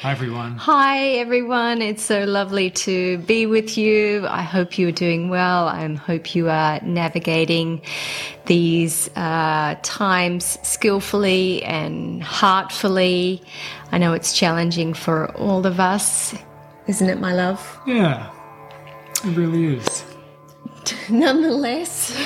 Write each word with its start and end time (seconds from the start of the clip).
Hi, 0.00 0.12
everyone. 0.12 0.54
Hi, 0.58 1.08
everyone. 1.14 1.82
It's 1.82 2.04
so 2.04 2.22
lovely 2.22 2.70
to 2.70 3.18
be 3.18 3.46
with 3.46 3.76
you. 3.76 4.28
I 4.28 4.42
hope 4.42 4.78
you're 4.78 4.92
doing 4.92 5.28
well. 5.28 5.66
I 5.66 5.92
hope 5.94 6.36
you 6.36 6.48
are 6.48 6.80
navigating 6.82 7.82
these 8.46 9.10
uh, 9.16 9.74
times 9.82 10.56
skillfully 10.62 11.64
and 11.64 12.22
heartfully. 12.22 13.42
I 13.90 13.98
know 13.98 14.12
it's 14.12 14.32
challenging 14.32 14.94
for 14.94 15.32
all 15.32 15.66
of 15.66 15.80
us, 15.80 16.32
isn't 16.86 17.08
it, 17.08 17.18
my 17.18 17.34
love? 17.34 17.80
Yeah, 17.84 18.30
it 19.24 19.36
really 19.36 19.78
is. 19.78 20.04
Nonetheless, 21.10 22.16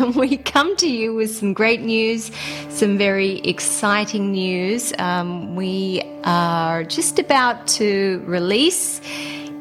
we 0.16 0.36
come 0.36 0.76
to 0.76 0.88
you 0.88 1.14
with 1.14 1.34
some 1.34 1.52
great 1.52 1.80
news, 1.80 2.30
some 2.68 2.96
very 2.98 3.40
exciting 3.40 4.32
news. 4.32 4.92
Um, 4.98 5.54
we 5.54 6.02
are 6.24 6.84
just 6.84 7.18
about 7.18 7.66
to 7.78 8.22
release 8.26 9.00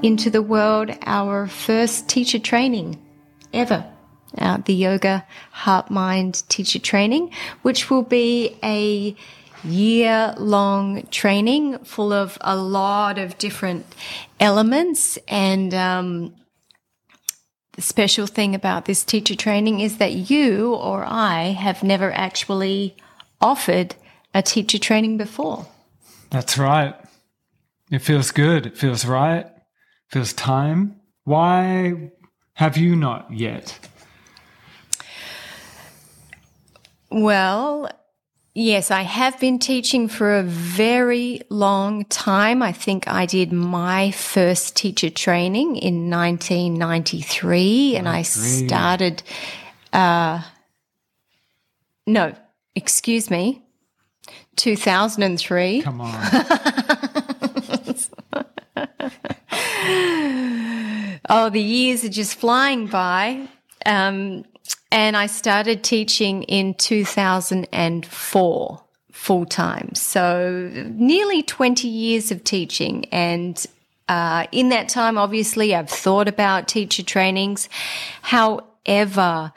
into 0.02 0.30
the 0.30 0.42
world 0.42 0.92
our 1.06 1.48
first 1.48 2.08
teacher 2.08 2.40
training 2.40 2.98
ever. 3.54 3.86
Uh, 4.38 4.58
the 4.66 4.74
Yoga 4.74 5.26
Heart 5.52 5.90
Mind 5.90 6.44
Teacher 6.50 6.80
Training, 6.80 7.32
which 7.64 7.90
will 7.90 8.04
be 8.04 8.56
a 8.64 9.16
year 9.64 10.36
long 10.38 11.06
training 11.08 11.80
full 11.80 12.14
of 12.14 12.38
a 12.42 12.56
lot 12.56 13.18
of 13.18 13.38
different 13.40 13.86
elements 14.40 15.18
and 15.28 15.74
um, 15.74 16.34
the 17.80 17.84
special 17.84 18.28
thing 18.28 18.54
about 18.54 18.84
this 18.84 19.06
teacher 19.06 19.36
training 19.36 19.80
is 19.80 20.00
that 20.00 20.12
you 20.12 20.76
or 20.76 21.06
I 21.06 21.52
have 21.52 21.82
never 21.82 22.12
actually 22.12 22.94
offered 23.40 23.96
a 24.34 24.42
teacher 24.42 24.78
training 24.78 25.16
before. 25.16 25.66
That's 26.30 26.58
right. 26.58 26.94
It 27.90 28.00
feels 28.00 28.32
good. 28.32 28.66
It 28.66 28.78
feels 28.78 29.06
right. 29.06 29.46
It 29.46 30.10
feels 30.10 30.34
time. 30.34 31.00
Why 31.24 32.12
have 32.56 32.76
you 32.76 32.98
not 32.98 33.32
yet? 33.32 33.80
Well, 37.10 37.90
Yes, 38.56 38.90
I 38.90 39.04
have 39.04 39.40
been 39.40 39.60
teaching 39.60 40.08
for 40.08 40.38
a 40.38 40.44
very 40.44 41.42
long 41.50 42.06
time. 42.06 42.64
I 42.64 42.72
think 42.72 43.08
I 43.08 43.28
did 43.28 43.54
my 43.54 44.10
first 44.12 44.76
teacher 44.76 45.12
training 45.12 45.76
in 45.76 46.10
1993 46.10 47.96
and 47.96 48.10
I 48.10 48.24
started, 48.24 49.22
uh, 49.94 50.42
no, 52.08 52.34
excuse 52.76 53.30
me, 53.30 53.62
2003. 54.56 55.84
Come 55.84 56.02
on. 56.02 56.12
oh, 61.30 61.52
the 61.52 61.62
years 61.62 62.04
are 62.04 62.10
just 62.10 62.34
flying 62.36 62.88
by. 62.88 63.48
Um, 63.86 64.44
and 64.92 65.16
I 65.16 65.28
started 65.28 65.84
teaching 65.84 66.44
in 66.44 66.74
2004 66.74 68.84
full 69.12 69.46
time. 69.46 69.96
So 69.96 70.70
nearly 70.94 71.44
20 71.44 71.88
years 71.88 72.32
of 72.32 72.44
teaching. 72.44 73.06
And 73.12 73.64
uh, 74.08 74.48
in 74.52 74.70
that 74.70 74.90
time, 74.90 75.18
obviously, 75.18 75.76
I've 75.76 75.90
thought 75.90 76.28
about 76.28 76.68
teacher 76.68 77.04
trainings. 77.04 77.70
However, 78.22 79.54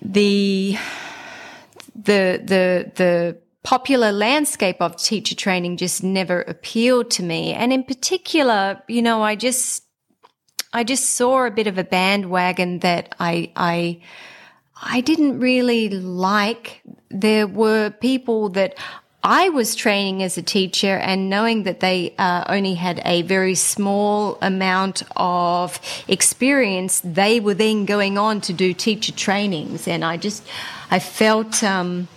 the 0.00 0.78
the 1.96 2.40
the 2.44 2.92
the 2.94 3.38
popular 3.62 4.12
landscape 4.12 4.76
of 4.80 4.96
teacher 4.96 5.34
training 5.34 5.78
just 5.78 6.04
never 6.04 6.42
appealed 6.42 7.10
to 7.12 7.22
me. 7.22 7.54
And 7.54 7.72
in 7.72 7.82
particular, 7.82 8.82
you 8.88 9.02
know, 9.02 9.22
I 9.22 9.36
just 9.36 9.83
I 10.74 10.82
just 10.82 11.10
saw 11.10 11.46
a 11.46 11.52
bit 11.52 11.68
of 11.68 11.78
a 11.78 11.84
bandwagon 11.84 12.80
that 12.80 13.14
I, 13.20 13.52
I, 13.54 14.00
I 14.82 15.02
didn't 15.02 15.38
really 15.38 15.88
like. 15.88 16.82
There 17.10 17.46
were 17.46 17.90
people 17.90 18.48
that 18.50 18.76
I 19.22 19.50
was 19.50 19.76
training 19.76 20.24
as 20.24 20.36
a 20.36 20.42
teacher 20.42 20.96
and 20.96 21.30
knowing 21.30 21.62
that 21.62 21.78
they 21.78 22.12
uh, 22.18 22.42
only 22.48 22.74
had 22.74 23.00
a 23.04 23.22
very 23.22 23.54
small 23.54 24.36
amount 24.42 25.04
of 25.14 25.80
experience, 26.08 27.00
they 27.04 27.38
were 27.38 27.54
then 27.54 27.84
going 27.84 28.18
on 28.18 28.40
to 28.40 28.52
do 28.52 28.74
teacher 28.74 29.12
trainings. 29.12 29.86
And 29.86 30.04
I 30.04 30.16
just, 30.16 30.44
I 30.90 30.98
felt, 30.98 31.62
um, 31.62 32.08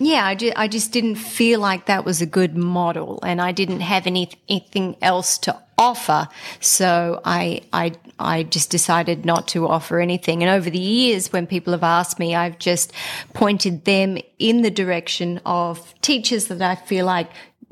yeah, 0.00 0.26
I 0.26 0.34
just, 0.34 0.58
I 0.58 0.66
just 0.66 0.90
didn't 0.90 1.14
feel 1.14 1.60
like 1.60 1.86
that 1.86 2.04
was 2.04 2.20
a 2.20 2.26
good 2.26 2.56
model 2.56 3.20
and 3.22 3.40
I 3.40 3.52
didn't 3.52 3.80
have 3.80 4.08
any, 4.08 4.28
anything 4.48 4.96
else 5.00 5.38
to 5.38 5.56
offer. 5.78 6.28
So 6.60 7.20
I, 7.24 7.62
I, 7.72 7.92
I 8.18 8.44
just 8.44 8.70
decided 8.70 9.24
not 9.24 9.48
to 9.48 9.66
offer 9.66 10.00
anything. 10.00 10.42
And 10.42 10.50
over 10.50 10.70
the 10.70 10.78
years, 10.78 11.32
when 11.32 11.46
people 11.46 11.72
have 11.72 11.82
asked 11.82 12.18
me, 12.18 12.34
I've 12.34 12.58
just 12.58 12.92
pointed 13.34 13.84
them 13.84 14.18
in 14.38 14.62
the 14.62 14.70
direction 14.70 15.40
of 15.44 15.94
teachers 16.02 16.46
that 16.46 16.62
I 16.62 16.74
feel 16.74 17.06
like 17.06 17.30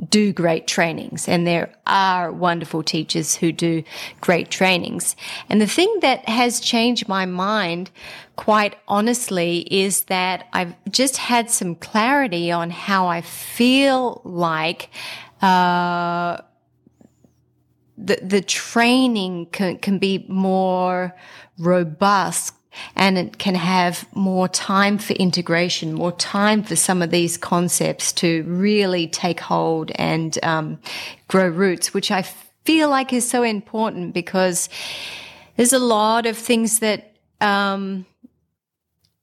do 0.08 0.32
great 0.32 0.66
trainings 0.66 1.28
and 1.28 1.46
there 1.46 1.72
are 1.86 2.32
wonderful 2.32 2.82
teachers 2.82 3.34
who 3.34 3.52
do 3.52 3.82
great 4.20 4.50
trainings. 4.50 5.14
And 5.48 5.60
the 5.60 5.66
thing 5.66 5.98
that 6.00 6.26
has 6.28 6.60
changed 6.60 7.06
my 7.08 7.26
mind 7.26 7.90
quite 8.36 8.76
honestly 8.88 9.58
is 9.70 10.04
that 10.04 10.48
I've 10.52 10.74
just 10.90 11.18
had 11.18 11.50
some 11.50 11.74
clarity 11.74 12.50
on 12.50 12.70
how 12.70 13.08
I 13.08 13.20
feel 13.20 14.22
like, 14.24 14.88
uh, 15.42 16.38
the, 18.06 18.18
the 18.22 18.40
training 18.40 19.46
can, 19.46 19.78
can 19.78 19.98
be 19.98 20.24
more 20.28 21.14
robust 21.58 22.54
and 22.94 23.18
it 23.18 23.38
can 23.38 23.54
have 23.54 24.06
more 24.14 24.48
time 24.48 24.98
for 24.98 25.12
integration, 25.14 25.92
more 25.92 26.12
time 26.12 26.62
for 26.62 26.76
some 26.76 27.02
of 27.02 27.10
these 27.10 27.36
concepts 27.36 28.12
to 28.12 28.44
really 28.44 29.08
take 29.08 29.40
hold 29.40 29.90
and 29.96 30.38
um, 30.44 30.78
grow 31.28 31.48
roots, 31.48 31.92
which 31.92 32.10
I 32.10 32.22
feel 32.64 32.88
like 32.88 33.12
is 33.12 33.28
so 33.28 33.42
important 33.42 34.14
because 34.14 34.68
there's 35.56 35.72
a 35.72 35.78
lot 35.78 36.26
of 36.26 36.36
things 36.36 36.78
that 36.78 37.16
um, 37.40 38.06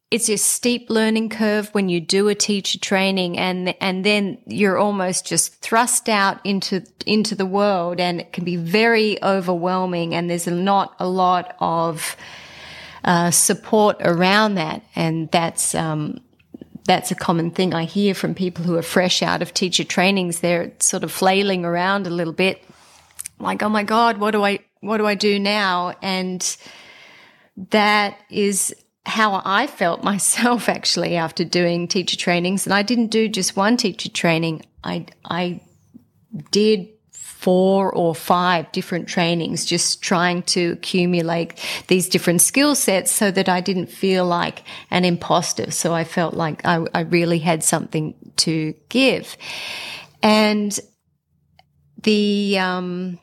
it's 0.09 0.29
a 0.29 0.38
steep 0.38 0.90
learning 0.90 1.29
curve 1.29 1.68
when 1.73 1.90
you 1.90 2.00
do 2.00 2.29
a 2.29 2.35
teacher 2.35 2.79
training 2.79 3.38
and 3.38 3.75
and 3.81 4.06
then 4.06 4.38
you're 4.45 4.78
almost 4.78 5.25
just 5.25 5.56
thrust 5.62 6.07
out 6.07 6.40
into 6.45 6.81
into 7.06 7.35
the 7.35 7.45
world 7.45 8.00
and 8.00 8.22
it 8.22 8.31
can 8.31 8.45
be 8.45 8.56
very 8.56 9.22
overwhelming 9.22 10.16
and 10.16 10.29
there's 10.29 10.47
not 10.47 10.95
a 11.00 11.07
lot 11.07 11.56
of 11.59 12.16
uh, 13.07 13.31
support 13.31 13.95
around 14.01 14.56
that. 14.56 14.84
And 14.95 15.31
that's 15.31 15.73
um, 15.73 16.19
that's 16.85 17.09
a 17.09 17.16
common 17.16 17.51
thing 17.51 17.74
I 17.74 17.85
hear 17.85 18.13
from 18.13 18.35
people 18.35 18.66
who 18.66 18.75
are 18.75 18.81
fresh 18.81 19.22
out 19.22 19.41
of 19.41 19.53
teacher 19.53 19.84
trainings. 19.84 20.41
They're 20.41 20.74
sort 20.79 21.03
of 21.03 21.12
flailing 21.12 21.66
around 21.66 22.06
a 22.06 22.12
little 22.12 22.34
bit 22.34 22.63
like 23.39 23.62
oh 23.62 23.69
my 23.69 23.84
god 23.84 24.18
what 24.18 24.31
do 24.31 24.44
I 24.44 24.59
what 24.81 24.97
do 24.97 25.06
I 25.06 25.16
do 25.16 25.39
now? 25.39 25.95
And 26.01 26.57
that 27.69 28.19
is 28.29 28.75
how 29.07 29.41
I 29.44 29.68
felt 29.68 30.03
myself 30.12 30.69
actually 30.69 31.16
after 31.16 31.44
doing 31.44 31.88
teacher 31.88 32.18
trainings. 32.18 32.66
And 32.66 32.73
I 32.73 32.84
didn't 32.84 33.07
do 33.07 33.28
just 33.28 33.56
one 33.56 33.78
teacher 33.78 34.09
training. 34.09 34.66
I, 34.84 35.06
I 35.25 35.62
did 36.51 36.90
four 37.12 37.94
or 37.94 38.16
five 38.16 38.72
different 38.72 39.07
trainings, 39.07 39.63
just 39.63 40.01
trying 40.01 40.41
to 40.41 40.72
accumulate 40.72 41.53
these 41.88 42.09
different 42.09 42.41
skill 42.41 42.75
sets 42.75 43.12
so 43.12 43.31
that 43.31 43.47
I 43.47 43.62
didn't 43.62 43.88
feel 43.88 44.25
like 44.25 44.63
an 44.91 45.06
imposter. 45.06 45.72
So 45.72 45.94
I 45.94 46.03
felt 46.03 46.34
like 46.34 46.66
I, 46.66 46.85
I 46.94 47.01
really 47.01 47.39
had 47.39 47.63
something 47.63 48.15
to 48.38 48.74
give. 48.89 49.38
And 50.24 50.77
the, 52.04 52.57
um, 52.57 53.19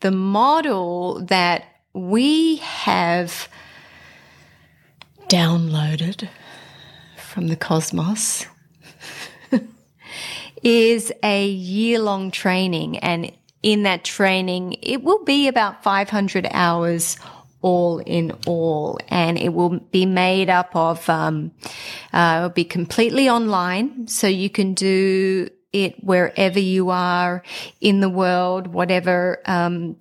the 0.00 0.10
model 0.10 1.24
that 1.26 1.64
we 1.94 2.56
have 2.56 3.48
downloaded 5.34 6.28
from 7.16 7.48
the 7.48 7.56
cosmos 7.56 8.46
is 10.62 11.12
a 11.24 11.48
year 11.48 11.98
long 11.98 12.30
training. 12.30 12.98
And 12.98 13.32
in 13.60 13.82
that 13.82 14.04
training, 14.04 14.76
it 14.80 15.02
will 15.02 15.24
be 15.24 15.48
about 15.48 15.82
500 15.82 16.46
hours 16.52 17.16
all 17.62 17.98
in 17.98 18.30
all. 18.46 19.00
And 19.08 19.36
it 19.36 19.52
will 19.52 19.80
be 19.80 20.06
made 20.06 20.50
up 20.50 20.76
of, 20.76 21.08
um, 21.10 21.50
uh, 22.12 22.36
it'll 22.36 22.50
be 22.50 22.64
completely 22.64 23.28
online. 23.28 24.06
So 24.06 24.28
you 24.28 24.48
can 24.48 24.72
do 24.74 25.48
it 25.72 25.96
wherever 26.04 26.60
you 26.60 26.90
are 26.90 27.42
in 27.80 27.98
the 27.98 28.08
world, 28.08 28.68
whatever, 28.68 29.42
um, 29.46 29.96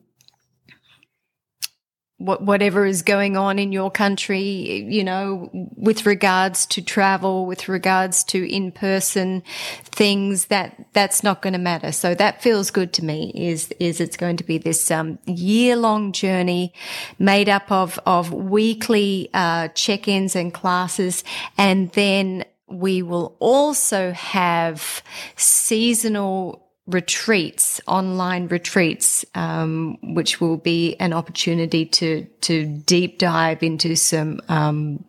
whatever 2.24 2.86
is 2.86 3.02
going 3.02 3.36
on 3.38 3.60
in 3.60 3.72
your 3.72 3.92
country, 3.92 4.42
you 4.88 5.04
know, 5.04 5.50
with 5.76 6.06
regards 6.06 6.66
to 6.68 6.82
travel, 6.82 7.46
with 7.46 7.68
regards 7.68 8.24
to 8.24 8.50
in-person 8.50 9.44
things, 9.84 10.46
that 10.46 10.88
that's 10.94 11.22
not 11.24 11.42
going 11.42 11.54
to 11.54 11.60
matter. 11.60 11.92
So 11.92 12.16
that 12.16 12.42
feels 12.42 12.72
good 12.72 12.94
to 12.94 13.06
me. 13.06 13.32
Is 13.36 13.70
is 13.80 14.00
it's 14.00 14.18
going 14.18 14.38
to 14.38 14.44
be 14.44 14.58
this 14.58 14.90
um, 14.90 15.20
year-long 15.26 16.14
journey 16.14 16.74
made 17.20 17.50
up 17.50 17.72
of 17.72 18.00
of 18.06 18.32
weekly 18.32 19.30
uh, 19.34 19.68
check-ins 19.70 20.36
and 20.36 20.54
classes, 20.54 21.24
and 21.58 21.92
then 21.92 22.46
we 22.68 23.02
will 23.02 23.36
also 23.40 24.12
have 24.14 25.04
seasonal 25.36 26.63
retreats, 26.88 27.80
online 27.88 28.48
retreats, 28.48 29.24
um, 29.36 29.98
which 30.14 30.42
will 30.42 30.58
be 30.58 30.96
an 31.00 31.14
opportunity 31.14 31.86
to 31.86 32.26
to 32.42 32.66
deep 32.66 33.20
dive 33.20 33.64
into 33.64 33.96
some 33.96 34.42
um, 34.50 35.04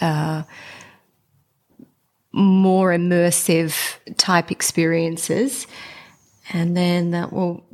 uh, 0.00 0.42
more 2.32 2.90
immersive 2.90 3.96
type 4.16 4.50
experiences, 4.50 5.66
and 6.52 6.76
then 6.76 7.10
that 7.10 7.32
will 7.32 7.64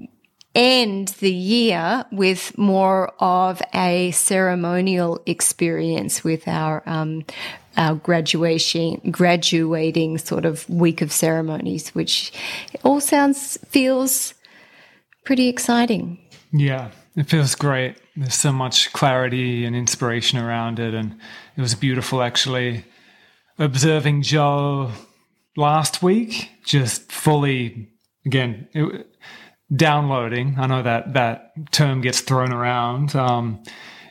end 0.54 1.08
the 1.20 1.32
year 1.32 2.04
with 2.12 2.56
more 2.56 3.12
of 3.18 3.60
a 3.74 4.10
ceremonial 4.12 5.20
experience 5.26 6.22
with 6.22 6.46
our 6.46 6.82
um, 6.86 7.24
our 7.76 7.96
graduation, 7.96 9.00
graduating 9.10 10.18
sort 10.18 10.44
of 10.44 10.68
week 10.70 11.02
of 11.02 11.10
ceremonies, 11.12 11.88
which 11.90 12.32
all 12.84 13.00
sounds, 13.00 13.58
feels 13.66 14.34
pretty 15.24 15.48
exciting. 15.48 16.18
Yeah, 16.52 16.90
it 17.16 17.28
feels 17.28 17.54
great. 17.54 17.96
There's 18.16 18.34
so 18.34 18.52
much 18.52 18.92
clarity 18.92 19.64
and 19.64 19.74
inspiration 19.74 20.38
around 20.38 20.78
it. 20.78 20.94
And 20.94 21.16
it 21.56 21.60
was 21.60 21.74
beautiful 21.74 22.22
actually 22.22 22.84
observing 23.58 24.22
Joe 24.22 24.92
last 25.56 26.02
week, 26.02 26.50
just 26.64 27.10
fully, 27.10 27.88
again, 28.24 28.68
it, 28.72 29.06
downloading. 29.74 30.56
I 30.58 30.66
know 30.66 30.82
that 30.82 31.14
that 31.14 31.52
term 31.72 32.00
gets 32.00 32.20
thrown 32.20 32.52
around. 32.52 33.14
Um, 33.14 33.62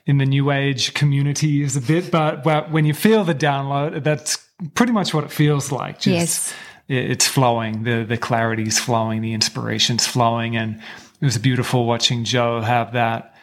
in 0.06 0.18
the 0.18 0.26
new 0.26 0.52
age 0.52 0.94
communities 0.94 1.78
a 1.78 1.82
bit, 1.82 2.12
but, 2.12 2.44
but 2.44 2.70
when 2.72 2.86
you 2.86 2.94
feel 2.94 3.24
the 3.24 3.34
download, 3.34 4.04
that's 4.04 4.38
pretty 4.76 4.92
much 4.92 5.14
what 5.14 5.24
it 5.24 5.32
feels 5.32 5.72
like. 5.72 6.00
Just, 6.00 6.08
yes. 6.08 6.54
It's 6.90 7.26
flowing. 7.26 7.84
The, 7.84 8.04
the 8.04 8.18
clarity's 8.18 8.78
flowing. 8.78 9.22
The 9.22 9.32
inspiration's 9.32 10.06
flowing. 10.06 10.58
And 10.58 10.82
it 11.22 11.26
was 11.26 11.38
beautiful 11.38 11.86
watching 11.86 12.26
Joe 12.26 12.60
have 12.60 12.92
that 12.94 13.34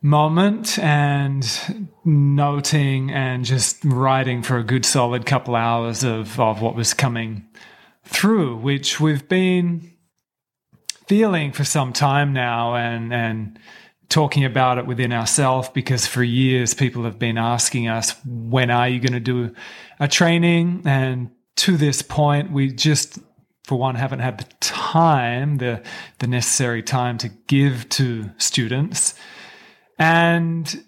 moment 0.00 0.78
and 0.78 1.46
noting 2.04 3.10
and 3.12 3.44
just 3.44 3.84
writing 3.84 4.42
for 4.42 4.56
a 4.56 4.64
good 4.64 4.86
solid 4.86 5.26
couple 5.26 5.54
hours 5.54 6.02
of, 6.02 6.40
of 6.40 6.62
what 6.62 6.74
was 6.74 6.94
coming 6.94 7.46
through, 8.04 8.56
which 8.56 8.98
we've 8.98 9.28
been 9.28 9.91
feeling 11.06 11.52
for 11.52 11.64
some 11.64 11.92
time 11.92 12.32
now 12.32 12.74
and, 12.74 13.12
and, 13.12 13.58
talking 14.12 14.44
about 14.44 14.76
it 14.76 14.86
within 14.86 15.10
ourselves 15.10 15.70
because 15.70 16.06
for 16.06 16.22
years 16.22 16.74
people 16.74 17.04
have 17.04 17.18
been 17.18 17.38
asking 17.38 17.88
us, 17.88 18.14
when 18.26 18.70
are 18.70 18.86
you 18.86 19.00
going 19.00 19.14
to 19.14 19.20
do 19.20 19.54
a 19.98 20.06
training? 20.06 20.82
And 20.84 21.30
to 21.56 21.78
this 21.78 22.02
point, 22.02 22.52
we 22.52 22.70
just, 22.70 23.18
for 23.64 23.78
one, 23.78 23.94
haven't 23.94 24.18
had 24.18 24.38
the 24.38 24.46
time, 24.60 25.56
the, 25.56 25.82
the 26.18 26.26
necessary 26.26 26.82
time 26.82 27.16
to 27.18 27.30
give 27.46 27.88
to 27.90 28.30
students. 28.36 29.14
And 29.98 30.84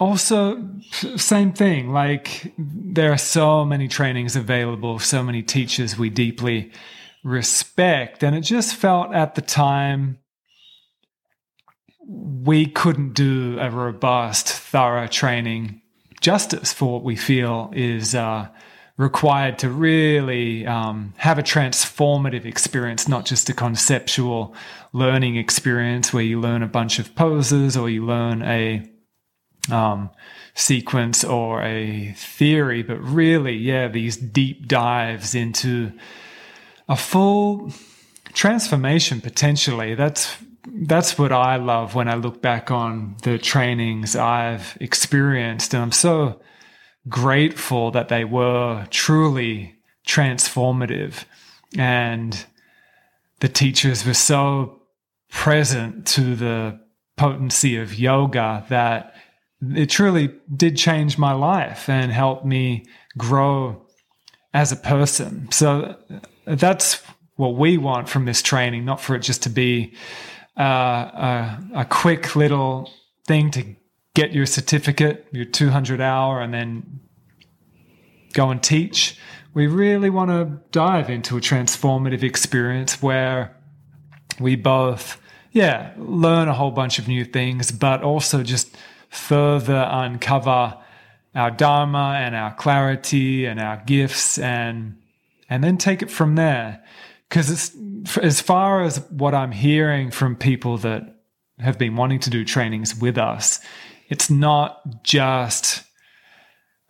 also, 0.00 0.68
same 1.16 1.52
thing, 1.52 1.92
like 1.92 2.52
there 2.58 3.12
are 3.12 3.18
so 3.18 3.64
many 3.64 3.86
trainings 3.86 4.34
available, 4.34 4.98
so 4.98 5.22
many 5.22 5.42
teachers 5.42 5.96
we 5.96 6.10
deeply 6.10 6.72
respect. 7.24 8.22
And 8.22 8.36
it 8.36 8.42
just 8.42 8.76
felt 8.76 9.12
at 9.12 9.34
the 9.34 9.42
time 9.42 10.18
we 12.06 12.66
couldn't 12.66 13.14
do 13.14 13.58
a 13.58 13.70
robust, 13.70 14.48
thorough 14.48 15.06
training 15.06 15.80
justice 16.20 16.72
for 16.72 16.92
what 16.92 17.02
we 17.02 17.16
feel 17.16 17.70
is 17.74 18.14
uh, 18.14 18.48
required 18.96 19.58
to 19.58 19.68
really 19.68 20.66
um, 20.66 21.14
have 21.16 21.38
a 21.38 21.42
transformative 21.42 22.44
experience, 22.44 23.08
not 23.08 23.24
just 23.24 23.48
a 23.48 23.54
conceptual 23.54 24.54
learning 24.92 25.36
experience 25.36 26.12
where 26.12 26.22
you 26.22 26.38
learn 26.38 26.62
a 26.62 26.68
bunch 26.68 26.98
of 26.98 27.14
poses 27.14 27.76
or 27.76 27.88
you 27.88 28.04
learn 28.04 28.42
a 28.42 28.88
um, 29.72 30.10
sequence 30.54 31.24
or 31.24 31.62
a 31.62 32.12
theory, 32.12 32.82
but 32.82 33.00
really, 33.00 33.56
yeah, 33.56 33.88
these 33.88 34.16
deep 34.16 34.68
dives 34.68 35.34
into 35.34 35.92
a 36.88 36.96
full 36.96 37.72
transformation 38.32 39.20
potentially. 39.20 39.94
That's 39.94 40.36
that's 40.66 41.18
what 41.18 41.32
I 41.32 41.56
love 41.56 41.94
when 41.94 42.08
I 42.08 42.14
look 42.14 42.40
back 42.40 42.70
on 42.70 43.16
the 43.22 43.38
trainings 43.38 44.16
I've 44.16 44.76
experienced. 44.80 45.74
And 45.74 45.82
I'm 45.82 45.92
so 45.92 46.40
grateful 47.08 47.90
that 47.90 48.08
they 48.08 48.24
were 48.24 48.86
truly 48.90 49.76
transformative. 50.06 51.24
And 51.76 52.44
the 53.40 53.48
teachers 53.48 54.06
were 54.06 54.14
so 54.14 54.80
present 55.30 56.06
to 56.06 56.34
the 56.34 56.80
potency 57.16 57.76
of 57.76 57.98
yoga 57.98 58.64
that 58.68 59.14
it 59.74 59.90
truly 59.90 60.34
did 60.54 60.76
change 60.76 61.18
my 61.18 61.32
life 61.32 61.88
and 61.88 62.10
help 62.10 62.44
me 62.44 62.84
grow 63.16 63.86
as 64.52 64.72
a 64.72 64.76
person. 64.76 65.50
So 65.50 65.96
that's 66.46 67.02
what 67.36 67.56
we 67.56 67.78
want 67.78 68.08
from 68.08 68.24
this 68.24 68.42
training, 68.42 68.84
not 68.84 69.00
for 69.00 69.16
it 69.16 69.20
just 69.20 69.42
to 69.44 69.48
be 69.48 69.94
uh, 70.58 70.62
a, 70.62 71.58
a 71.76 71.84
quick 71.84 72.36
little 72.36 72.90
thing 73.26 73.50
to 73.50 73.64
get 74.14 74.32
your 74.32 74.46
certificate, 74.46 75.26
your 75.32 75.44
200 75.44 76.00
hour, 76.00 76.40
and 76.40 76.54
then 76.54 77.00
go 78.32 78.50
and 78.50 78.62
teach. 78.62 79.18
We 79.52 79.66
really 79.66 80.10
want 80.10 80.30
to 80.30 80.60
dive 80.70 81.10
into 81.10 81.36
a 81.36 81.40
transformative 81.40 82.22
experience 82.22 83.02
where 83.02 83.56
we 84.40 84.56
both, 84.56 85.20
yeah, 85.52 85.92
learn 85.96 86.48
a 86.48 86.54
whole 86.54 86.70
bunch 86.70 86.98
of 86.98 87.08
new 87.08 87.24
things, 87.24 87.72
but 87.72 88.02
also 88.02 88.42
just 88.42 88.76
further 89.08 89.88
uncover 89.90 90.76
our 91.34 91.50
dharma 91.50 92.16
and 92.18 92.34
our 92.34 92.54
clarity 92.54 93.46
and 93.46 93.60
our 93.60 93.82
gifts 93.86 94.38
and 94.38 94.96
and 95.48 95.62
then 95.62 95.78
take 95.78 96.02
it 96.02 96.10
from 96.10 96.34
there 96.34 96.82
because 97.28 97.50
it's 97.50 97.76
as 98.18 98.40
far 98.40 98.82
as 98.82 98.98
what 99.10 99.34
I'm 99.34 99.52
hearing 99.52 100.10
from 100.10 100.36
people 100.36 100.78
that 100.78 101.16
have 101.58 101.78
been 101.78 101.96
wanting 101.96 102.20
to 102.20 102.30
do 102.30 102.44
trainings 102.44 102.96
with 102.96 103.18
us, 103.18 103.60
it's 104.08 104.30
not 104.30 105.02
just 105.02 105.82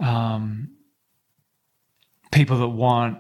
um, 0.01 0.71
people 2.33 2.59
that 2.59 2.69
want 2.69 3.19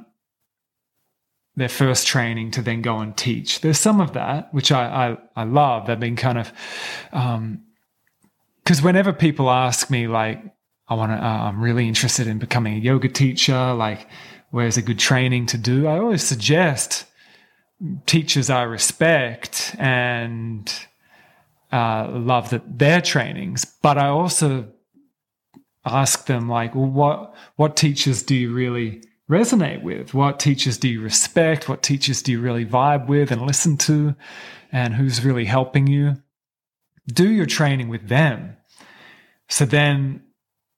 their 1.57 1.69
first 1.69 2.07
training 2.07 2.51
to 2.51 2.63
then 2.63 2.83
go 2.83 2.99
and 2.99 3.17
teach. 3.17 3.61
There's 3.61 3.79
some 3.79 4.01
of 4.01 4.13
that, 4.15 4.53
which 4.53 4.73
I 4.73 5.13
I, 5.13 5.43
I 5.43 5.45
love. 5.45 5.87
They've 5.87 5.99
been 5.99 6.17
kind 6.17 6.39
of 6.39 6.53
because 7.11 8.79
um, 8.79 8.85
whenever 8.85 9.13
people 9.13 9.51
ask 9.51 9.89
me 9.89 10.09
like, 10.09 10.43
I 10.89 10.95
want 10.95 11.13
to, 11.13 11.17
uh, 11.17 11.29
I'm 11.49 11.63
really 11.63 11.89
interested 11.89 12.27
in 12.27 12.39
becoming 12.39 12.75
a 12.75 12.79
yoga 12.79 13.09
teacher, 13.09 13.73
like 13.73 14.09
where's 14.55 14.77
a 14.77 14.83
good 14.83 15.01
training 15.01 15.47
to 15.47 15.59
do? 15.59 15.89
I 15.89 15.99
always 15.99 16.23
suggest 16.23 17.07
teachers 18.07 18.49
I 18.49 18.63
respect 18.63 19.75
and 19.81 20.73
uh, 21.73 22.09
love 22.13 22.51
that 22.51 22.79
their 22.79 23.01
trainings, 23.01 23.65
but 23.65 23.99
I 23.99 24.07
also 24.07 24.69
ask 25.85 26.27
them 26.27 26.49
like, 26.49 26.73
well, 26.73 26.87
what 26.87 27.35
what 27.57 27.77
teachers 27.77 28.23
do 28.23 28.37
you 28.37 28.55
really 28.55 29.03
resonate 29.29 29.83
with? 29.83 30.15
What 30.15 30.39
teachers 30.39 30.79
do 30.79 30.89
you 30.89 31.01
respect? 31.01 31.69
What 31.69 31.83
teachers 31.83 32.23
do 32.23 32.31
you 32.31 32.41
really 32.41 32.65
vibe 32.65 33.09
with 33.09 33.33
and 33.33 33.43
listen 33.43 33.77
to? 33.79 34.15
And 34.71 34.95
who's 34.95 35.25
really 35.25 35.47
helping 35.47 35.89
you? 35.89 36.15
Do 37.09 37.29
your 37.29 37.47
training 37.47 37.89
with 37.89 38.07
them. 38.09 38.57
So 39.49 39.65
then 39.65 40.23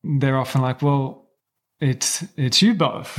they're 0.03 0.39
often 0.39 0.63
like, 0.63 0.81
well, 0.81 1.26
it's 1.81 2.25
it's 2.37 2.63
you 2.63 2.75
both. 2.75 3.19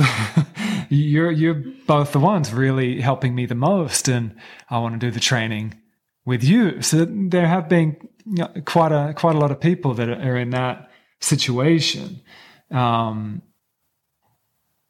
you're 0.88 1.30
you're 1.30 1.62
both 1.86 2.12
the 2.12 2.18
ones 2.18 2.52
really 2.52 3.00
helping 3.00 3.34
me 3.34 3.46
the 3.46 3.54
most, 3.54 4.08
and 4.08 4.34
I 4.68 4.78
want 4.78 5.00
to 5.00 5.06
do 5.06 5.10
the 5.10 5.20
training 5.20 5.80
with 6.24 6.42
you. 6.42 6.82
So 6.82 7.06
there 7.08 7.46
have 7.46 7.68
been 7.68 7.96
quite 8.64 8.92
a 8.92 9.14
quite 9.14 9.36
a 9.36 9.38
lot 9.38 9.50
of 9.50 9.60
people 9.60 9.94
that 9.94 10.08
are 10.08 10.36
in 10.36 10.50
that 10.50 10.90
situation. 11.20 12.20
Um, 12.70 13.42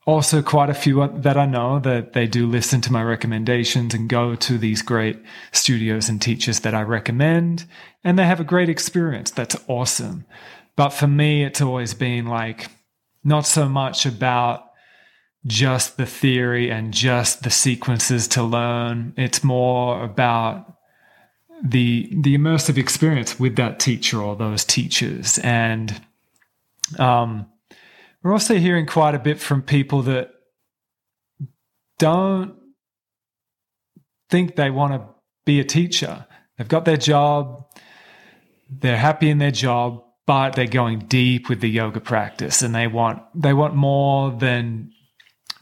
also 0.07 0.41
quite 0.41 0.71
a 0.71 0.75
few 0.75 1.07
that 1.19 1.37
I 1.37 1.45
know 1.45 1.81
that 1.81 2.15
they 2.15 2.27
do 2.27 2.47
listen 2.47 2.81
to 2.81 2.93
my 2.93 3.03
recommendations 3.03 3.93
and 3.93 4.09
go 4.09 4.35
to 4.37 4.57
these 4.57 4.81
great 4.81 5.23
studios 5.53 6.09
and 6.09 6.21
teachers 6.21 6.61
that 6.61 6.75
I 6.75 6.81
recommend, 6.81 7.67
and 8.03 8.19
they 8.19 8.25
have 8.25 8.41
a 8.41 8.45
great 8.45 8.71
experience. 8.71 9.31
That's 9.31 9.57
awesome. 9.69 10.25
But 10.77 10.91
for 10.91 11.07
me, 11.07 11.45
it's 11.45 11.61
always 11.61 11.93
been 11.93 12.27
like 12.27 12.71
not 13.29 13.47
so 13.47 13.69
much 13.69 14.07
about 14.07 14.65
just 15.47 15.97
the 15.97 16.07
theory 16.07 16.71
and 16.71 16.93
just 16.93 17.43
the 17.43 17.51
sequences 17.51 18.27
to 18.29 18.43
learn. 18.43 19.15
It's 19.17 19.45
more 19.45 20.03
about 20.03 20.75
the 21.63 22.09
the 22.23 22.37
immersive 22.37 22.79
experience 22.79 23.39
with 23.39 23.57
that 23.57 23.81
teacher 23.81 24.23
or 24.23 24.37
those 24.37 24.65
teachers 24.65 25.39
and 25.39 26.01
um 27.01 27.47
we're 28.23 28.33
also 28.33 28.57
hearing 28.57 28.87
quite 28.87 29.15
a 29.15 29.19
bit 29.19 29.41
from 29.41 29.63
people 29.63 30.03
that 30.03 30.31
don't 31.99 32.55
think 34.31 34.57
they 34.57 34.71
want 34.71 34.93
to 34.93 35.09
be 35.45 35.61
a 35.61 35.65
teacher. 35.65 36.27
They've 36.57 36.69
got 36.69 36.85
their 36.85 36.97
job, 36.97 37.65
they're 38.71 38.97
happy 38.97 39.31
in 39.31 39.39
their 39.39 39.51
job, 39.51 40.05
but 40.29 40.55
they're 40.55 40.67
going 40.67 40.99
deep 41.07 41.49
with 41.49 41.63
the 41.63 41.71
yoga 41.71 42.01
practice 42.01 42.61
and 42.61 42.75
they 42.75 42.87
want 42.87 43.23
they 43.35 43.55
want 43.55 43.75
more 43.75 44.31
than 44.31 44.93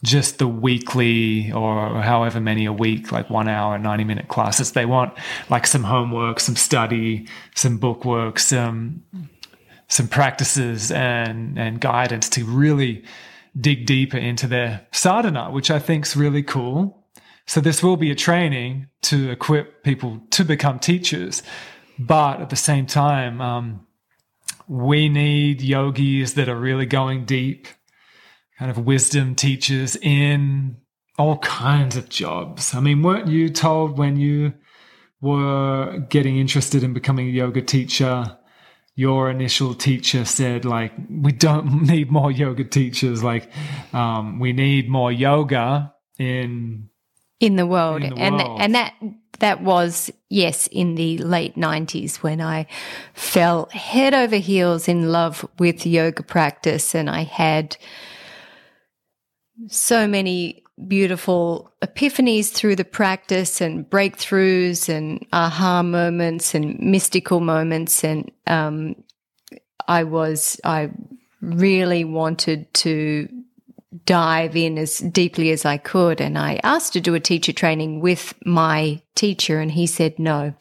just 0.03 0.41
the 0.41 0.49
weekly 0.49 1.53
or 1.53 2.03
however 2.03 2.41
many 2.41 2.65
a 2.65 2.73
week, 2.73 3.13
like 3.13 3.31
one 3.31 3.47
hour, 3.47 3.79
90 3.79 4.03
minute 4.03 4.27
classes. 4.27 4.73
They 4.73 4.85
want 4.85 5.15
like 5.51 5.69
some 5.69 5.85
homework, 5.85 6.41
some 6.41 6.57
study, 6.57 7.29
some 7.55 7.79
book 7.79 8.05
work, 8.05 8.41
some 8.41 9.05
some 9.87 10.09
practices 10.09 10.91
and 10.91 11.57
and 11.57 11.81
guidance 11.81 12.29
to 12.31 12.45
really 12.45 13.05
dig 13.59 13.87
deeper 13.87 14.19
into 14.19 14.49
their 14.49 14.85
sadhana, 14.91 15.49
which 15.53 15.71
I 15.71 15.79
think 15.79 16.07
is 16.07 16.17
really 16.17 16.43
cool. 16.43 17.07
So 17.47 17.61
this 17.61 17.85
will 17.85 17.97
be 17.97 18.11
a 18.11 18.17
training 18.17 18.89
to 19.03 19.31
equip 19.31 19.85
people 19.85 20.23
to 20.31 20.45
become 20.45 20.81
teachers, 20.81 21.45
but 22.01 22.41
at 22.41 22.51
the 22.51 22.57
same 22.57 22.87
time, 22.87 23.41
um, 23.41 23.86
we 24.69 25.09
need 25.09 25.63
yogis 25.63 26.35
that 26.35 26.49
are 26.49 26.59
really 26.59 26.87
going 26.87 27.25
deep, 27.25 27.69
kind 28.59 28.71
of 28.71 28.79
wisdom 28.79 29.35
teachers 29.35 29.97
in 29.97 30.77
all 31.19 31.39
kinds 31.39 31.97
of 31.97 32.09
jobs. 32.09 32.75
I 32.75 32.81
mean, 32.81 33.03
weren't 33.03 33.29
you 33.29 33.49
told 33.49 33.99
when 33.99 34.17
you 34.17 34.55
were 35.21 35.99
getting 36.11 36.37
interested 36.37 36.83
in 36.83 36.93
becoming 36.93 37.29
a 37.29 37.33
yoga 37.33 37.63
teacher 37.63 38.37
your 38.97 39.31
initial 39.31 39.75
teacher 39.75 40.25
said 40.25 40.65
like 40.65 40.93
we 41.09 41.31
don't 41.31 41.83
need 41.87 42.11
more 42.11 42.33
yoga 42.33 42.65
teachers 42.65 43.23
like 43.23 43.49
um, 43.93 44.41
we 44.41 44.53
need 44.53 44.89
more 44.89 45.13
yoga 45.13 45.93
in 46.19 46.89
in 47.41 47.57
the 47.57 47.67
world 47.67 48.03
in 48.03 48.15
the 48.15 48.21
and 48.21 48.37
world. 48.37 48.61
and 48.61 48.75
that 48.75 48.95
that 49.41 49.63
was 49.63 50.11
yes 50.31 50.67
in 50.69 50.95
the 50.95 51.19
late 51.19 51.55
90s 51.57 52.17
when 52.17 52.41
i 52.41 52.67
fell 53.13 53.69
head 53.73 54.15
over 54.15 54.37
heels 54.37 54.89
in 54.89 55.13
love 55.13 55.47
with 55.59 55.87
yoga 55.87 56.23
practice 56.23 56.95
and 56.95 57.11
i 57.11 57.23
had 57.23 57.77
so 59.69 60.07
many 60.07 60.65
beautiful 60.89 61.73
epiphanies 61.83 62.53
through 62.53 62.77
the 62.77 62.85
practice 62.85 63.61
and 63.61 63.89
breakthroughs 63.89 64.89
and 64.89 65.25
aha 65.33 65.83
moments 65.83 66.55
and 66.55 66.79
mystical 66.79 67.41
moments. 67.41 68.05
And 68.05 68.31
um, 68.47 68.97
I 69.89 70.05
was, 70.05 70.61
I 70.65 70.91
really 71.41 72.05
wanted 72.05 72.73
to 72.75 73.29
dive 74.05 74.57
in 74.57 74.79
as 74.79 74.99
deeply 74.99 75.51
as 75.51 75.65
I 75.65 75.77
could. 75.77 76.21
And 76.21 76.37
I 76.37 76.61
asked 76.63 76.93
to 76.95 77.01
do 77.01 77.15
a 77.15 77.21
teacher 77.21 77.53
training 77.53 78.01
with 78.01 78.35
my 78.45 79.01
teacher, 79.15 79.61
and 79.61 79.71
he 79.71 79.87
said 79.87 80.19
no. 80.19 80.55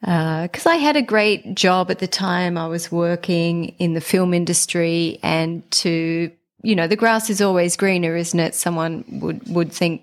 Because 0.00 0.66
uh, 0.66 0.70
I 0.70 0.76
had 0.76 0.96
a 0.96 1.02
great 1.02 1.54
job 1.54 1.90
at 1.90 2.00
the 2.00 2.08
time. 2.08 2.58
I 2.58 2.66
was 2.66 2.90
working 2.90 3.66
in 3.78 3.94
the 3.94 4.00
film 4.00 4.34
industry, 4.34 5.18
and 5.22 5.68
to 5.72 6.32
you 6.62 6.76
know, 6.76 6.86
the 6.86 6.96
grass 6.96 7.28
is 7.28 7.40
always 7.40 7.76
greener, 7.76 8.16
isn't 8.16 8.38
it? 8.38 8.54
Someone 8.54 9.04
would, 9.08 9.46
would 9.48 9.72
think, 9.72 10.02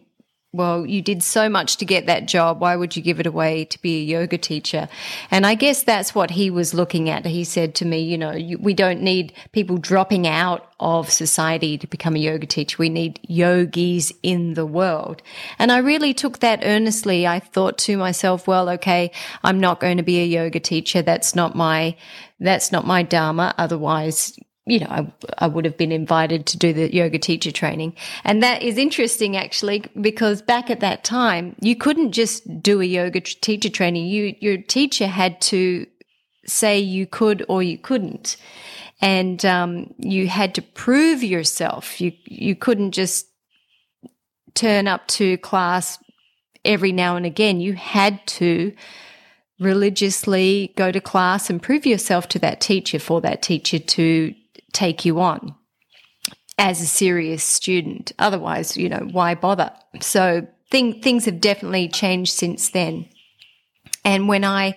well, 0.52 0.84
you 0.84 1.04
did 1.04 1.22
so 1.22 1.48
much 1.48 1.78
to 1.78 1.86
get 1.86 2.08
that 2.08 2.28
job. 2.28 2.60
Why 2.60 2.76
would 2.76 2.96
you 2.96 3.04
give 3.04 3.20
it 3.20 3.28
away 3.28 3.66
to 3.66 3.80
be 3.84 3.98
a 3.98 4.04
yoga 4.04 4.38
teacher? 4.40 4.90
And 5.30 5.46
I 5.46 5.54
guess 5.54 5.84
that's 5.84 6.16
what 6.16 6.32
he 6.32 6.50
was 6.50 6.74
looking 6.74 7.08
at. 7.08 7.24
He 7.24 7.44
said 7.44 7.76
to 7.76 7.86
me, 7.86 8.00
you 8.00 8.18
know, 8.18 8.32
you, 8.32 8.58
we 8.58 8.74
don't 8.74 9.02
need 9.02 9.34
people 9.52 9.78
dropping 9.78 10.26
out 10.26 10.74
of 10.80 11.12
society 11.12 11.78
to 11.78 11.86
become 11.86 12.16
a 12.16 12.20
yoga 12.20 12.48
teacher. 12.48 12.78
We 12.80 12.90
need 12.90 13.20
yogis 13.28 14.12
in 14.24 14.56
the 14.56 14.66
world. 14.66 15.22
And 15.60 15.72
I 15.72 15.78
really 15.78 16.16
took 16.16 16.40
that 16.40 16.62
earnestly. 16.64 17.28
I 17.28 17.40
thought 17.40 17.78
to 17.80 17.98
myself, 17.98 18.48
well, 18.48 18.70
okay, 18.70 19.12
I'm 19.44 19.60
not 19.60 19.80
going 19.80 19.98
to 19.98 20.04
be 20.04 20.20
a 20.20 20.26
yoga 20.26 20.60
teacher. 20.60 21.04
That's 21.04 21.36
not 21.36 21.56
my, 21.56 21.96
that's 22.40 22.72
not 22.72 22.88
my 22.88 23.04
dharma. 23.04 23.54
Otherwise, 23.60 24.36
you 24.70 24.80
know, 24.80 24.88
I, 24.90 25.12
I, 25.38 25.48
would 25.48 25.66
have 25.66 25.78
been 25.78 25.92
invited 25.92 26.46
to 26.48 26.58
do 26.58 26.74
the 26.74 26.94
yoga 26.94 27.18
teacher 27.20 27.52
training. 27.52 27.96
And 28.24 28.44
that 28.44 28.62
is 28.62 28.78
interesting 28.78 29.36
actually, 29.36 29.84
because 30.00 30.42
back 30.42 30.70
at 30.70 30.80
that 30.82 31.04
time, 31.04 31.56
you 31.62 31.76
couldn't 31.76 32.12
just 32.12 32.62
do 32.62 32.82
a 32.82 32.86
yoga 32.86 33.22
teacher 33.22 33.70
training. 33.70 34.08
You, 34.08 34.36
your 34.40 34.58
teacher 34.58 35.08
had 35.08 35.42
to 35.42 35.86
say 36.46 36.80
you 36.80 37.06
could 37.08 37.46
or 37.50 37.64
you 37.64 37.78
couldn't. 37.78 38.38
And, 39.02 39.44
um, 39.46 39.94
you 39.98 40.28
had 40.28 40.56
to 40.56 40.62
prove 40.62 41.24
yourself. 41.24 42.02
You, 42.02 42.12
you 42.26 42.56
couldn't 42.56 42.92
just 42.92 43.28
turn 44.56 44.88
up 44.88 45.08
to 45.08 45.38
class 45.38 45.98
every 46.66 46.92
now 46.92 47.16
and 47.16 47.26
again. 47.26 47.62
You 47.62 47.74
had 47.74 48.26
to, 48.28 48.74
religiously 49.60 50.74
go 50.76 50.92
to 50.92 51.02
class 51.02 51.50
and 51.50 51.62
prove 51.62 51.86
yourself 51.86 52.28
to 52.30 52.40
that 52.40 52.62
teacher 52.62 52.98
for 52.98 53.22
that 53.22 53.42
teacher 53.42 53.78
to 53.78 54.34
take 54.74 55.06
you 55.06 55.20
on 55.20 55.56
as 56.58 56.82
a 56.82 56.86
serious 56.86 57.44
student. 57.44 58.12
Otherwise, 58.20 58.78
you 58.78 58.90
know, 58.90 59.08
why 59.12 59.36
bother? 59.36 59.72
So 60.02 60.48
thing, 60.70 61.02
things 61.02 61.26
have 61.26 61.42
definitely 61.42 61.88
changed 61.88 62.34
since 62.34 62.70
then. 62.70 63.08
And 64.04 64.28
when 64.28 64.44
I 64.44 64.76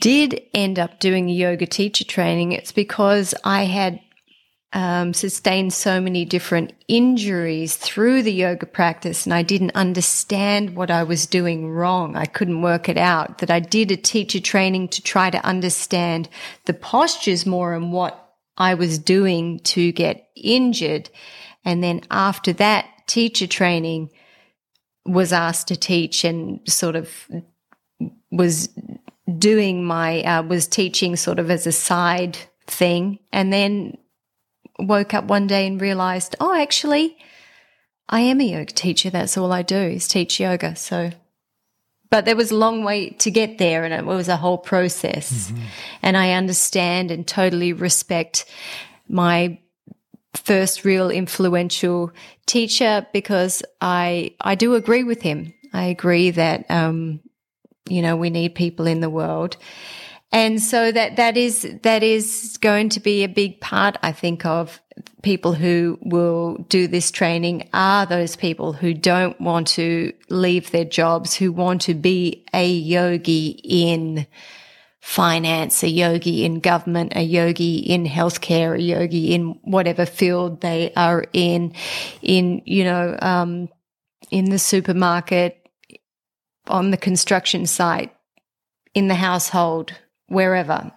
did 0.00 0.40
end 0.54 0.78
up 0.78 1.00
doing 1.00 1.28
a 1.28 1.32
yoga 1.32 1.66
teacher 1.66 2.04
training, 2.04 2.52
it's 2.52 2.72
because 2.72 3.34
I 3.44 3.64
had 3.64 4.00
um, 4.74 5.14
sustained 5.14 5.72
so 5.72 6.00
many 6.00 6.24
different 6.24 6.72
injuries 6.88 7.76
through 7.76 8.24
the 8.24 8.32
yoga 8.32 8.66
practice 8.66 9.24
and 9.24 9.32
I 9.32 9.42
didn't 9.42 9.76
understand 9.76 10.74
what 10.74 10.90
I 10.90 11.04
was 11.04 11.26
doing 11.26 11.70
wrong. 11.70 12.16
I 12.16 12.26
couldn't 12.26 12.60
work 12.60 12.88
it 12.88 12.98
out 12.98 13.38
that 13.38 13.52
I 13.52 13.60
did 13.60 13.92
a 13.92 13.96
teacher 13.96 14.40
training 14.40 14.88
to 14.88 15.02
try 15.02 15.30
to 15.30 15.46
understand 15.46 16.28
the 16.64 16.74
postures 16.74 17.46
more 17.46 17.72
and 17.72 17.92
what 17.92 18.20
I 18.58 18.74
was 18.74 18.98
doing 18.98 19.60
to 19.60 19.92
get 19.92 20.28
injured. 20.34 21.08
And 21.64 21.82
then 21.82 22.00
after 22.10 22.52
that 22.54 22.86
teacher 23.06 23.46
training 23.46 24.10
was 25.06 25.32
asked 25.32 25.68
to 25.68 25.76
teach 25.76 26.24
and 26.24 26.60
sort 26.68 26.96
of 26.96 27.30
was 28.32 28.68
doing 29.38 29.84
my, 29.84 30.22
uh, 30.22 30.42
was 30.42 30.66
teaching 30.66 31.14
sort 31.14 31.38
of 31.38 31.48
as 31.48 31.64
a 31.64 31.72
side 31.72 32.36
thing. 32.66 33.20
And 33.32 33.52
then 33.52 33.98
woke 34.78 35.14
up 35.14 35.24
one 35.24 35.46
day 35.46 35.66
and 35.66 35.80
realized, 35.80 36.36
oh, 36.40 36.54
actually, 36.54 37.16
I 38.08 38.20
am 38.20 38.40
a 38.40 38.44
yoga 38.44 38.72
teacher. 38.72 39.10
That's 39.10 39.36
all 39.36 39.52
I 39.52 39.62
do 39.62 39.76
is 39.76 40.08
teach 40.08 40.40
yoga. 40.40 40.76
So, 40.76 41.10
but 42.10 42.24
there 42.24 42.36
was 42.36 42.50
a 42.50 42.56
long 42.56 42.84
way 42.84 43.10
to 43.10 43.30
get 43.30 43.58
there 43.58 43.84
and 43.84 43.94
it 43.94 44.04
was 44.04 44.28
a 44.28 44.36
whole 44.36 44.58
process. 44.58 45.50
Mm-hmm. 45.50 45.62
And 46.02 46.16
I 46.16 46.32
understand 46.32 47.10
and 47.10 47.26
totally 47.26 47.72
respect 47.72 48.44
my 49.08 49.58
first 50.34 50.84
real 50.84 51.10
influential 51.10 52.12
teacher 52.46 53.06
because 53.12 53.62
I, 53.80 54.34
I 54.40 54.54
do 54.54 54.74
agree 54.74 55.04
with 55.04 55.22
him. 55.22 55.54
I 55.72 55.86
agree 55.86 56.30
that, 56.30 56.70
um, 56.70 57.20
you 57.88 58.02
know, 58.02 58.16
we 58.16 58.30
need 58.30 58.54
people 58.54 58.86
in 58.86 59.00
the 59.00 59.10
world. 59.10 59.56
And 60.32 60.60
so 60.60 60.90
that, 60.90 61.16
that 61.16 61.36
is, 61.36 61.62
that 61.82 62.02
is 62.02 62.58
going 62.60 62.88
to 62.90 63.00
be 63.00 63.22
a 63.22 63.28
big 63.28 63.60
part, 63.60 63.96
I 64.02 64.10
think, 64.12 64.44
of 64.44 64.80
people 65.22 65.54
who 65.54 65.98
will 66.02 66.56
do 66.68 66.86
this 66.86 67.10
training 67.10 67.68
are 67.72 68.06
those 68.06 68.36
people 68.36 68.72
who 68.72 68.94
don't 68.94 69.40
want 69.40 69.68
to 69.68 70.12
leave 70.28 70.70
their 70.70 70.84
jobs, 70.84 71.34
who 71.34 71.52
want 71.52 71.82
to 71.82 71.94
be 71.94 72.44
a 72.52 72.68
yogi 72.68 73.60
in 73.64 74.26
finance, 75.00 75.82
a 75.82 75.88
yogi 75.88 76.44
in 76.44 76.60
government, 76.60 77.12
a 77.14 77.22
yogi 77.22 77.76
in 77.76 78.06
healthcare, 78.06 78.76
a 78.76 78.80
yogi 78.80 79.34
in 79.34 79.58
whatever 79.62 80.06
field 80.06 80.60
they 80.62 80.92
are 80.94 81.26
in, 81.32 81.74
in, 82.22 82.62
you 82.64 82.84
know, 82.84 83.16
um, 83.20 83.68
in 84.30 84.46
the 84.46 84.58
supermarket, 84.58 85.60
on 86.66 86.90
the 86.90 86.96
construction 86.96 87.66
site, 87.66 88.14
in 88.94 89.08
the 89.08 89.14
household, 89.14 89.92
wherever. 90.28 90.92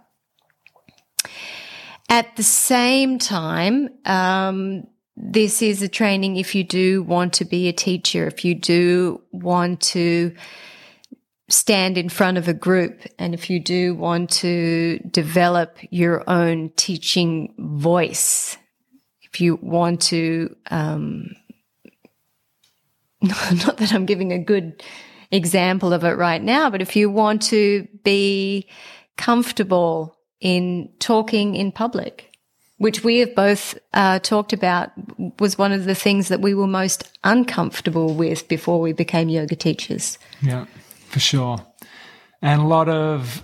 At 2.09 2.35
the 2.35 2.43
same 2.43 3.19
time, 3.19 3.89
um, 4.05 4.87
this 5.17 5.61
is 5.61 5.81
a 5.81 5.89
training 5.89 6.37
if 6.37 6.55
you 6.55 6.63
do 6.63 7.03
want 7.03 7.33
to 7.33 7.45
be 7.45 7.67
a 7.67 7.73
teacher, 7.73 8.27
if 8.27 8.45
you 8.45 8.55
do 8.55 9.21
want 9.31 9.81
to 9.81 10.33
stand 11.49 11.97
in 11.97 12.09
front 12.09 12.37
of 12.37 12.47
a 12.47 12.53
group, 12.53 13.01
and 13.17 13.33
if 13.33 13.49
you 13.49 13.59
do 13.59 13.95
want 13.95 14.29
to 14.29 14.99
develop 15.09 15.77
your 15.89 16.23
own 16.29 16.71
teaching 16.75 17.53
voice, 17.57 18.57
if 19.23 19.41
you 19.41 19.55
want 19.61 20.01
to, 20.01 20.55
um, 20.69 21.35
not 23.21 23.77
that 23.77 23.93
I'm 23.93 24.05
giving 24.05 24.31
a 24.31 24.39
good 24.39 24.83
example 25.31 25.93
of 25.93 26.03
it 26.03 26.17
right 26.17 26.41
now, 26.41 26.69
but 26.69 26.81
if 26.81 26.95
you 26.95 27.09
want 27.09 27.41
to 27.43 27.87
be 28.03 28.67
comfortable 29.17 30.17
in 30.39 30.89
talking 30.99 31.55
in 31.55 31.71
public, 31.71 32.31
which 32.77 33.03
we 33.03 33.19
have 33.19 33.35
both 33.35 33.77
uh, 33.93 34.19
talked 34.19 34.53
about 34.53 34.91
was 35.39 35.57
one 35.57 35.71
of 35.71 35.85
the 35.85 35.95
things 35.95 36.27
that 36.29 36.41
we 36.41 36.53
were 36.53 36.67
most 36.67 37.11
uncomfortable 37.23 38.13
with 38.13 38.47
before 38.47 38.79
we 38.79 38.93
became 38.93 39.29
yoga 39.29 39.55
teachers. 39.55 40.17
Yeah, 40.41 40.65
for 41.09 41.19
sure. 41.19 41.65
And 42.41 42.61
a 42.61 42.65
lot 42.65 42.87
of 42.87 43.43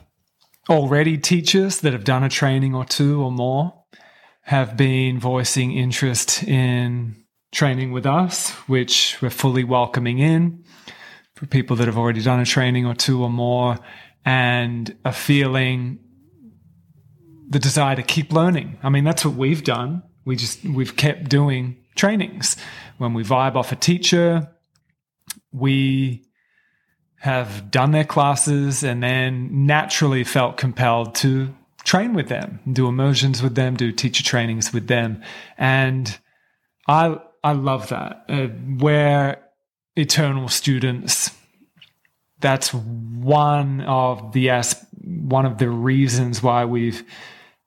already 0.69 1.17
teachers 1.17 1.81
that 1.81 1.93
have 1.93 2.03
done 2.03 2.23
a 2.23 2.29
training 2.29 2.75
or 2.75 2.85
two 2.85 3.21
or 3.21 3.31
more 3.31 3.73
have 4.43 4.77
been 4.77 5.19
voicing 5.19 5.71
interest 5.71 6.43
in 6.43 7.15
training 7.51 7.91
with 7.91 8.05
us, 8.05 8.51
which 8.67 9.17
we're 9.21 9.29
fully 9.29 9.63
welcoming 9.63 10.19
in 10.19 10.63
for 11.35 11.45
people 11.45 11.75
that 11.77 11.87
have 11.87 11.97
already 11.97 12.21
done 12.21 12.39
a 12.39 12.45
training 12.45 12.85
or 12.85 12.93
two 12.93 13.23
or 13.23 13.29
more 13.29 13.77
and 14.25 14.95
a 15.03 15.11
feeling 15.11 15.99
the 17.49 17.59
desire 17.59 17.95
to 17.95 18.03
keep 18.03 18.31
learning. 18.31 18.79
I 18.83 18.89
mean, 18.89 19.03
that's 19.03 19.25
what 19.25 19.35
we've 19.35 19.63
done. 19.63 20.03
We 20.25 20.35
just, 20.35 20.63
we've 20.63 20.95
kept 20.95 21.29
doing 21.29 21.77
trainings. 21.95 22.55
When 22.97 23.13
we 23.13 23.23
vibe 23.23 23.55
off 23.55 23.71
a 23.71 23.75
teacher, 23.75 24.49
we 25.51 26.25
have 27.19 27.71
done 27.71 27.91
their 27.91 28.03
classes 28.03 28.83
and 28.83 29.01
then 29.01 29.65
naturally 29.65 30.23
felt 30.23 30.57
compelled 30.57 31.15
to 31.15 31.53
train 31.83 32.13
with 32.13 32.29
them, 32.29 32.59
do 32.71 32.87
immersions 32.87 33.41
with 33.41 33.55
them, 33.55 33.75
do 33.75 33.91
teacher 33.91 34.23
trainings 34.23 34.73
with 34.73 34.87
them. 34.87 35.21
And 35.57 36.17
I, 36.87 37.17
I 37.43 37.53
love 37.53 37.89
that. 37.89 38.25
Uh, 38.27 38.47
we're 38.77 39.37
eternal 39.95 40.47
students. 40.47 41.31
That's 42.43 42.73
one 42.73 43.79
of 43.81 44.33
the 44.33 44.49
as 44.49 44.85
one 45.01 45.45
of 45.45 45.59
the 45.59 45.69
reasons 45.69 46.43
why 46.43 46.65
we've 46.65 47.03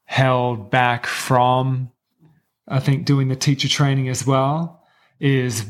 held 0.05 0.71
back 0.71 1.07
from, 1.07 1.91
I 2.69 2.79
think, 2.81 3.07
doing 3.07 3.29
the 3.29 3.37
teacher 3.37 3.69
training 3.69 4.11
as 4.11 4.27
well. 4.27 4.85
Is 5.19 5.65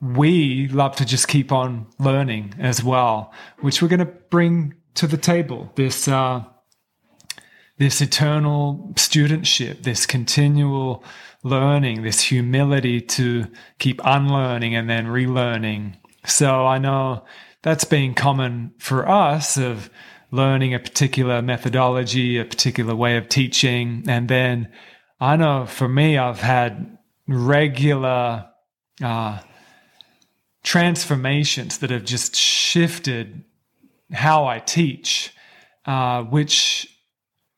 we 0.00 0.66
love 0.68 0.96
to 0.96 1.04
just 1.04 1.28
keep 1.28 1.52
on 1.52 1.86
learning 2.00 2.54
as 2.58 2.82
well, 2.82 3.32
which 3.60 3.80
we're 3.80 3.86
going 3.86 4.00
to 4.00 4.06
bring 4.06 4.74
to 4.94 5.06
the 5.06 5.16
table. 5.16 5.70
This 5.76 6.08
uh, 6.08 6.42
this 7.78 8.00
eternal 8.00 8.90
studentship, 8.96 9.84
this 9.84 10.04
continual 10.04 11.04
learning, 11.44 12.02
this 12.02 12.22
humility 12.22 13.00
to 13.02 13.46
keep 13.78 14.00
unlearning 14.04 14.74
and 14.74 14.90
then 14.90 15.06
relearning. 15.06 15.94
So 16.26 16.66
I 16.66 16.78
know 16.78 17.24
that's 17.62 17.84
been 17.84 18.14
common 18.14 18.72
for 18.78 19.08
us 19.08 19.56
of 19.56 19.90
learning 20.30 20.74
a 20.74 20.78
particular 20.78 21.42
methodology, 21.42 22.38
a 22.38 22.44
particular 22.44 22.94
way 22.94 23.16
of 23.16 23.28
teaching. 23.28 24.04
And 24.06 24.28
then 24.28 24.72
I 25.20 25.36
know 25.36 25.66
for 25.66 25.88
me, 25.88 26.16
I've 26.16 26.40
had 26.40 26.98
regular 27.26 28.48
uh, 29.02 29.40
transformations 30.62 31.78
that 31.78 31.90
have 31.90 32.04
just 32.04 32.36
shifted 32.36 33.44
how 34.12 34.46
I 34.46 34.58
teach, 34.58 35.34
uh, 35.86 36.22
which 36.24 36.86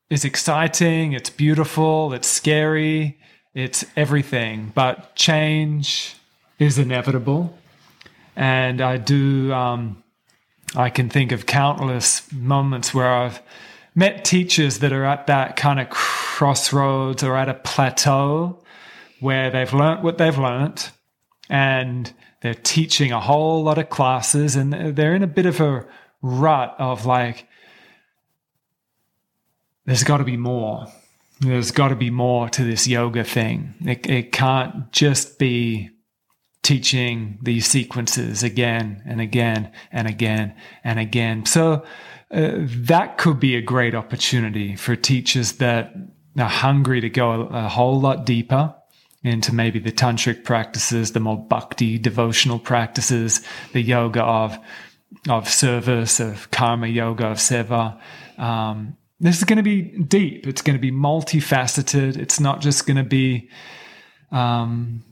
is 0.09 0.25
exciting, 0.25 1.13
it's 1.13 1.29
beautiful, 1.29 2.13
it's 2.13 2.27
scary, 2.27 3.19
it's 3.53 3.85
everything. 3.95 4.71
But 4.75 5.15
change 5.15 6.15
is 6.59 6.77
inevitable. 6.77 7.57
And 8.35 8.81
I 8.81 8.97
do, 8.97 9.53
um, 9.53 10.02
I 10.75 10.89
can 10.89 11.09
think 11.09 11.31
of 11.31 11.45
countless 11.45 12.31
moments 12.31 12.93
where 12.93 13.11
I've 13.11 13.41
met 13.95 14.25
teachers 14.25 14.79
that 14.79 14.91
are 14.91 15.05
at 15.05 15.27
that 15.27 15.55
kind 15.55 15.79
of 15.79 15.89
crossroads 15.89 17.23
or 17.23 17.37
at 17.37 17.49
a 17.49 17.53
plateau 17.53 18.63
where 19.19 19.51
they've 19.51 19.73
learnt 19.73 20.03
what 20.03 20.17
they've 20.17 20.37
learnt 20.37 20.91
and 21.49 22.11
they're 22.41 22.53
teaching 22.53 23.11
a 23.11 23.19
whole 23.19 23.63
lot 23.63 23.77
of 23.77 23.89
classes 23.89 24.55
and 24.55 24.73
they're 24.73 25.15
in 25.15 25.23
a 25.23 25.27
bit 25.27 25.45
of 25.45 25.61
a 25.61 25.85
rut 26.21 26.75
of 26.79 27.05
like, 27.05 27.47
there's 29.85 30.03
got 30.03 30.17
to 30.17 30.23
be 30.23 30.37
more. 30.37 30.87
There's 31.39 31.71
got 31.71 31.89
to 31.89 31.95
be 31.95 32.09
more 32.09 32.49
to 32.49 32.63
this 32.63 32.87
yoga 32.87 33.23
thing. 33.23 33.75
It, 33.81 34.09
it 34.09 34.31
can't 34.31 34.91
just 34.91 35.37
be 35.37 35.92
teaching 36.63 37.37
these 37.41 37.67
sequences 37.67 38.41
again 38.41 39.03
and 39.05 39.21
again 39.21 39.71
and 39.91 40.07
again 40.07 40.55
and 40.83 40.99
again. 40.99 41.45
So 41.45 41.85
uh, 42.31 42.51
that 42.61 43.17
could 43.17 43.39
be 43.39 43.55
a 43.55 43.61
great 43.61 43.93
opportunity 43.93 44.75
for 44.75 44.95
teachers 44.95 45.53
that 45.53 45.93
are 46.37 46.49
hungry 46.49 47.01
to 47.01 47.09
go 47.09 47.31
a, 47.31 47.65
a 47.65 47.69
whole 47.69 47.99
lot 47.99 48.25
deeper 48.25 48.73
into 49.23 49.53
maybe 49.53 49.79
the 49.79 49.91
tantric 49.91 50.43
practices, 50.43 51.11
the 51.11 51.19
more 51.19 51.37
bhakti 51.37 51.97
devotional 51.97 52.59
practices, 52.59 53.41
the 53.71 53.81
yoga 53.81 54.21
of 54.21 54.57
of 55.29 55.47
service, 55.47 56.19
of 56.19 56.49
karma 56.51 56.87
yoga, 56.87 57.27
of 57.27 57.37
seva. 57.37 57.99
Um, 58.37 58.97
this 59.19 59.37
is 59.37 59.43
going 59.43 59.57
to 59.57 59.63
be 59.63 59.81
deep. 60.03 60.47
It's 60.47 60.61
going 60.61 60.75
to 60.75 60.81
be 60.81 60.91
multifaceted. 60.91 62.17
It's 62.17 62.39
not 62.39 62.61
just 62.61 62.85
going 62.85 62.97
to 62.97 63.03
be, 63.03 63.49
um, 64.31 65.03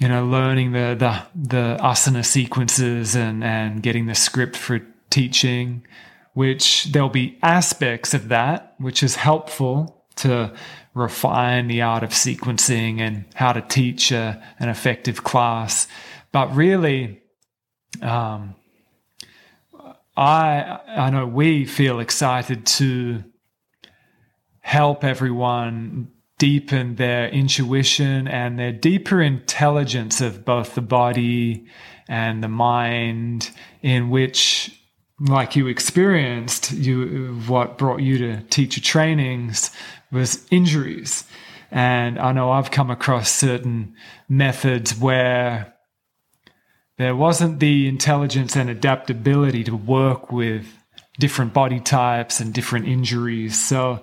you 0.00 0.08
know, 0.08 0.24
learning 0.24 0.72
the 0.72 0.96
the 0.98 1.22
the 1.34 1.76
asana 1.80 2.24
sequences 2.24 3.14
and 3.14 3.44
and 3.44 3.82
getting 3.82 4.06
the 4.06 4.14
script 4.14 4.56
for 4.56 4.80
teaching. 5.10 5.86
Which 6.32 6.84
there'll 6.92 7.08
be 7.08 7.38
aspects 7.42 8.14
of 8.14 8.28
that, 8.28 8.74
which 8.78 9.02
is 9.02 9.16
helpful 9.16 10.04
to 10.16 10.54
refine 10.94 11.66
the 11.66 11.82
art 11.82 12.02
of 12.02 12.10
sequencing 12.10 13.00
and 13.00 13.24
how 13.34 13.52
to 13.52 13.60
teach 13.60 14.12
a, 14.12 14.40
an 14.58 14.68
effective 14.68 15.24
class. 15.24 15.88
But 16.30 16.54
really, 16.54 17.20
um, 18.00 18.54
I 20.16 20.78
I 20.86 21.10
know 21.10 21.26
we 21.26 21.66
feel 21.66 22.00
excited 22.00 22.64
to 22.66 23.24
help 24.60 25.04
everyone 25.04 26.12
deepen 26.40 26.96
their 26.96 27.28
intuition 27.28 28.26
and 28.26 28.58
their 28.58 28.72
deeper 28.72 29.20
intelligence 29.20 30.22
of 30.22 30.42
both 30.42 30.74
the 30.74 30.80
body 30.80 31.66
and 32.08 32.42
the 32.42 32.48
mind 32.48 33.50
in 33.82 34.08
which 34.08 34.74
like 35.20 35.54
you 35.54 35.66
experienced 35.66 36.72
you 36.72 37.38
what 37.46 37.76
brought 37.76 38.00
you 38.00 38.16
to 38.16 38.40
teacher 38.44 38.80
trainings 38.80 39.70
was 40.10 40.46
injuries. 40.50 41.24
And 41.70 42.18
I 42.18 42.32
know 42.32 42.50
I've 42.50 42.70
come 42.70 42.90
across 42.90 43.30
certain 43.30 43.94
methods 44.26 44.98
where 44.98 45.74
there 46.96 47.14
wasn't 47.14 47.60
the 47.60 47.86
intelligence 47.86 48.56
and 48.56 48.70
adaptability 48.70 49.62
to 49.64 49.76
work 49.76 50.32
with 50.32 50.66
different 51.18 51.52
body 51.52 51.80
types 51.80 52.40
and 52.40 52.54
different 52.54 52.88
injuries. 52.88 53.62
So 53.62 54.02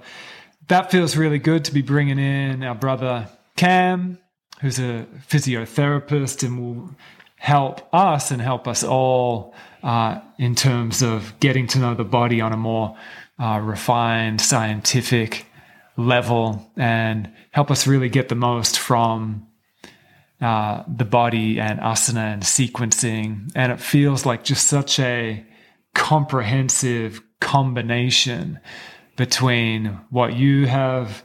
that 0.67 0.91
feels 0.91 1.15
really 1.15 1.39
good 1.39 1.65
to 1.65 1.73
be 1.73 1.81
bringing 1.81 2.19
in 2.19 2.63
our 2.63 2.75
brother 2.75 3.27
Cam, 3.55 4.19
who's 4.61 4.79
a 4.79 5.07
physiotherapist 5.27 6.43
and 6.43 6.59
will 6.59 6.89
help 7.37 7.87
us 7.93 8.31
and 8.31 8.41
help 8.41 8.67
us 8.67 8.83
all 8.83 9.53
uh, 9.83 10.19
in 10.37 10.55
terms 10.55 11.01
of 11.01 11.39
getting 11.39 11.67
to 11.67 11.79
know 11.79 11.93
the 11.93 12.03
body 12.03 12.41
on 12.41 12.51
a 12.51 12.57
more 12.57 12.97
uh, 13.39 13.59
refined, 13.63 14.41
scientific 14.41 15.45
level 15.95 16.71
and 16.75 17.31
help 17.51 17.71
us 17.71 17.87
really 17.87 18.09
get 18.09 18.29
the 18.29 18.35
most 18.35 18.77
from 18.77 19.47
uh, 20.41 20.83
the 20.87 21.05
body 21.05 21.59
and 21.59 21.79
asana 21.79 22.33
and 22.33 22.43
sequencing. 22.43 23.51
And 23.55 23.71
it 23.71 23.79
feels 23.79 24.25
like 24.25 24.43
just 24.43 24.67
such 24.67 24.99
a 24.99 25.45
comprehensive 25.93 27.21
combination 27.39 28.59
between 29.17 29.99
what 30.09 30.35
you 30.35 30.67
have 30.67 31.23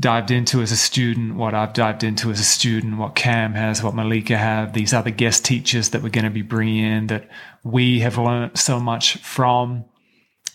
dived 0.00 0.30
into 0.30 0.60
as 0.62 0.72
a 0.72 0.76
student, 0.76 1.36
what 1.36 1.54
I've 1.54 1.74
dived 1.74 2.02
into 2.02 2.30
as 2.30 2.40
a 2.40 2.44
student, 2.44 2.98
what 2.98 3.14
Cam 3.14 3.52
has, 3.54 3.82
what 3.82 3.94
Malika 3.94 4.36
have, 4.36 4.72
these 4.72 4.92
other 4.92 5.10
guest 5.10 5.44
teachers 5.44 5.90
that 5.90 6.02
we're 6.02 6.08
going 6.08 6.24
to 6.24 6.30
be 6.30 6.42
bringing 6.42 6.84
in 6.84 7.06
that 7.08 7.28
we 7.62 8.00
have 8.00 8.18
learned 8.18 8.58
so 8.58 8.80
much 8.80 9.18
from. 9.18 9.84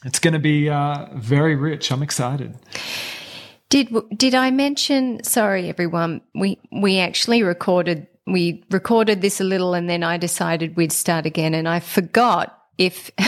It's 0.03 0.19
going 0.19 0.33
to 0.33 0.39
be 0.39 0.69
uh, 0.69 1.07
very 1.15 1.55
rich. 1.55 1.91
I'm 1.91 2.03
excited. 2.03 2.55
Did 3.69 3.89
did 4.15 4.33
I 4.33 4.51
mention? 4.51 5.23
Sorry, 5.23 5.69
everyone. 5.69 6.21
We 6.33 6.59
we 6.71 6.99
actually 6.99 7.43
recorded 7.43 8.07
we 8.25 8.63
recorded 8.69 9.21
this 9.21 9.41
a 9.41 9.43
little, 9.43 9.73
and 9.73 9.89
then 9.89 10.03
I 10.03 10.17
decided 10.17 10.77
we'd 10.77 10.91
start 10.91 11.25
again, 11.25 11.53
and 11.53 11.67
I 11.67 11.79
forgot 11.79 12.56
if 12.77 13.11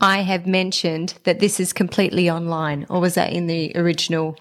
I 0.00 0.22
have 0.22 0.46
mentioned 0.46 1.14
that 1.24 1.40
this 1.40 1.60
is 1.60 1.72
completely 1.72 2.30
online, 2.30 2.86
or 2.88 3.00
was 3.00 3.14
that 3.14 3.32
in 3.32 3.46
the 3.46 3.72
original? 3.74 4.36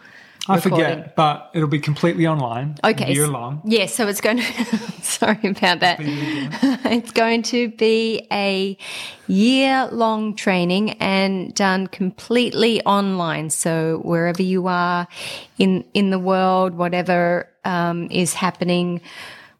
I 0.48 0.58
recording? 0.58 0.86
forget, 0.86 1.16
but 1.16 1.50
it'll 1.56 1.68
be 1.68 1.80
completely 1.80 2.28
online. 2.28 2.78
Okay. 2.84 3.14
Year 3.14 3.28
long. 3.28 3.62
Yes, 3.66 3.96
so 3.96 4.08
it's 4.08 4.22
going 4.22 4.38
to, 4.38 4.44
sorry 5.02 5.40
about 5.44 5.80
that. 5.80 5.98
it's 6.00 7.12
going 7.12 7.42
to 7.44 7.70
be 7.70 8.28
a 8.32 8.78
year 9.28 9.88
long 9.92 10.36
training 10.36 10.92
and 11.02 11.52
done 11.56 11.88
completely 11.88 12.84
online. 12.86 13.50
So 13.50 14.02
wherever 14.04 14.44
you 14.44 14.68
are 14.68 15.08
in, 15.58 15.84
in 15.96 16.12
the 16.12 16.20
world, 16.20 16.76
whatever 16.76 17.50
um, 17.64 18.08
is 18.12 18.36
happening 18.36 19.02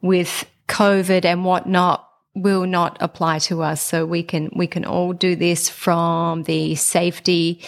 with 0.02 0.48
COVID 0.68 1.24
and 1.24 1.44
whatnot 1.44 2.05
will 2.36 2.66
not 2.66 2.96
apply 3.00 3.38
to 3.40 3.62
us. 3.62 3.80
So 3.80 4.06
we 4.06 4.22
can, 4.22 4.50
we 4.54 4.66
can 4.66 4.84
all 4.84 5.12
do 5.12 5.34
this 5.34 5.68
from 5.68 6.44
the 6.44 6.74
safety 6.74 7.62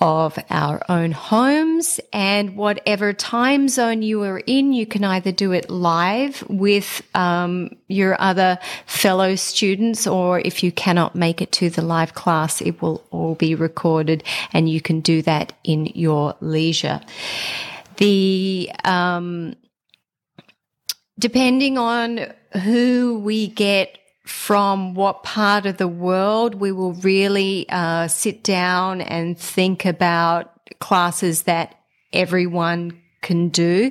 of 0.00 0.38
our 0.48 0.80
own 0.88 1.10
homes 1.10 1.98
and 2.12 2.56
whatever 2.56 3.12
time 3.12 3.68
zone 3.68 4.00
you 4.00 4.22
are 4.22 4.38
in, 4.46 4.72
you 4.72 4.86
can 4.86 5.02
either 5.02 5.32
do 5.32 5.52
it 5.52 5.68
live 5.68 6.44
with 6.48 7.02
um, 7.14 7.76
your 7.88 8.20
other 8.20 8.58
fellow 8.86 9.34
students, 9.34 10.06
or 10.06 10.38
if 10.40 10.62
you 10.62 10.70
cannot 10.70 11.14
make 11.16 11.42
it 11.42 11.50
to 11.50 11.68
the 11.68 11.82
live 11.82 12.14
class, 12.14 12.60
it 12.60 12.80
will 12.80 13.04
all 13.10 13.34
be 13.34 13.54
recorded 13.54 14.22
and 14.52 14.70
you 14.70 14.80
can 14.80 15.00
do 15.00 15.20
that 15.22 15.52
in 15.64 15.86
your 15.86 16.36
leisure. 16.40 17.00
The 17.96 18.70
um, 18.84 19.56
depending 21.18 21.78
on 21.78 22.32
who 22.62 23.18
we 23.18 23.48
get 23.48 23.98
from 24.24 24.94
what 24.94 25.22
part 25.22 25.64
of 25.66 25.78
the 25.78 25.88
world 25.88 26.54
we 26.54 26.70
will 26.70 26.92
really 26.94 27.66
uh, 27.70 28.06
sit 28.08 28.44
down 28.44 29.00
and 29.00 29.38
think 29.38 29.84
about 29.84 30.52
classes 30.80 31.42
that 31.42 31.74
everyone 32.12 33.00
can 33.22 33.48
do. 33.48 33.90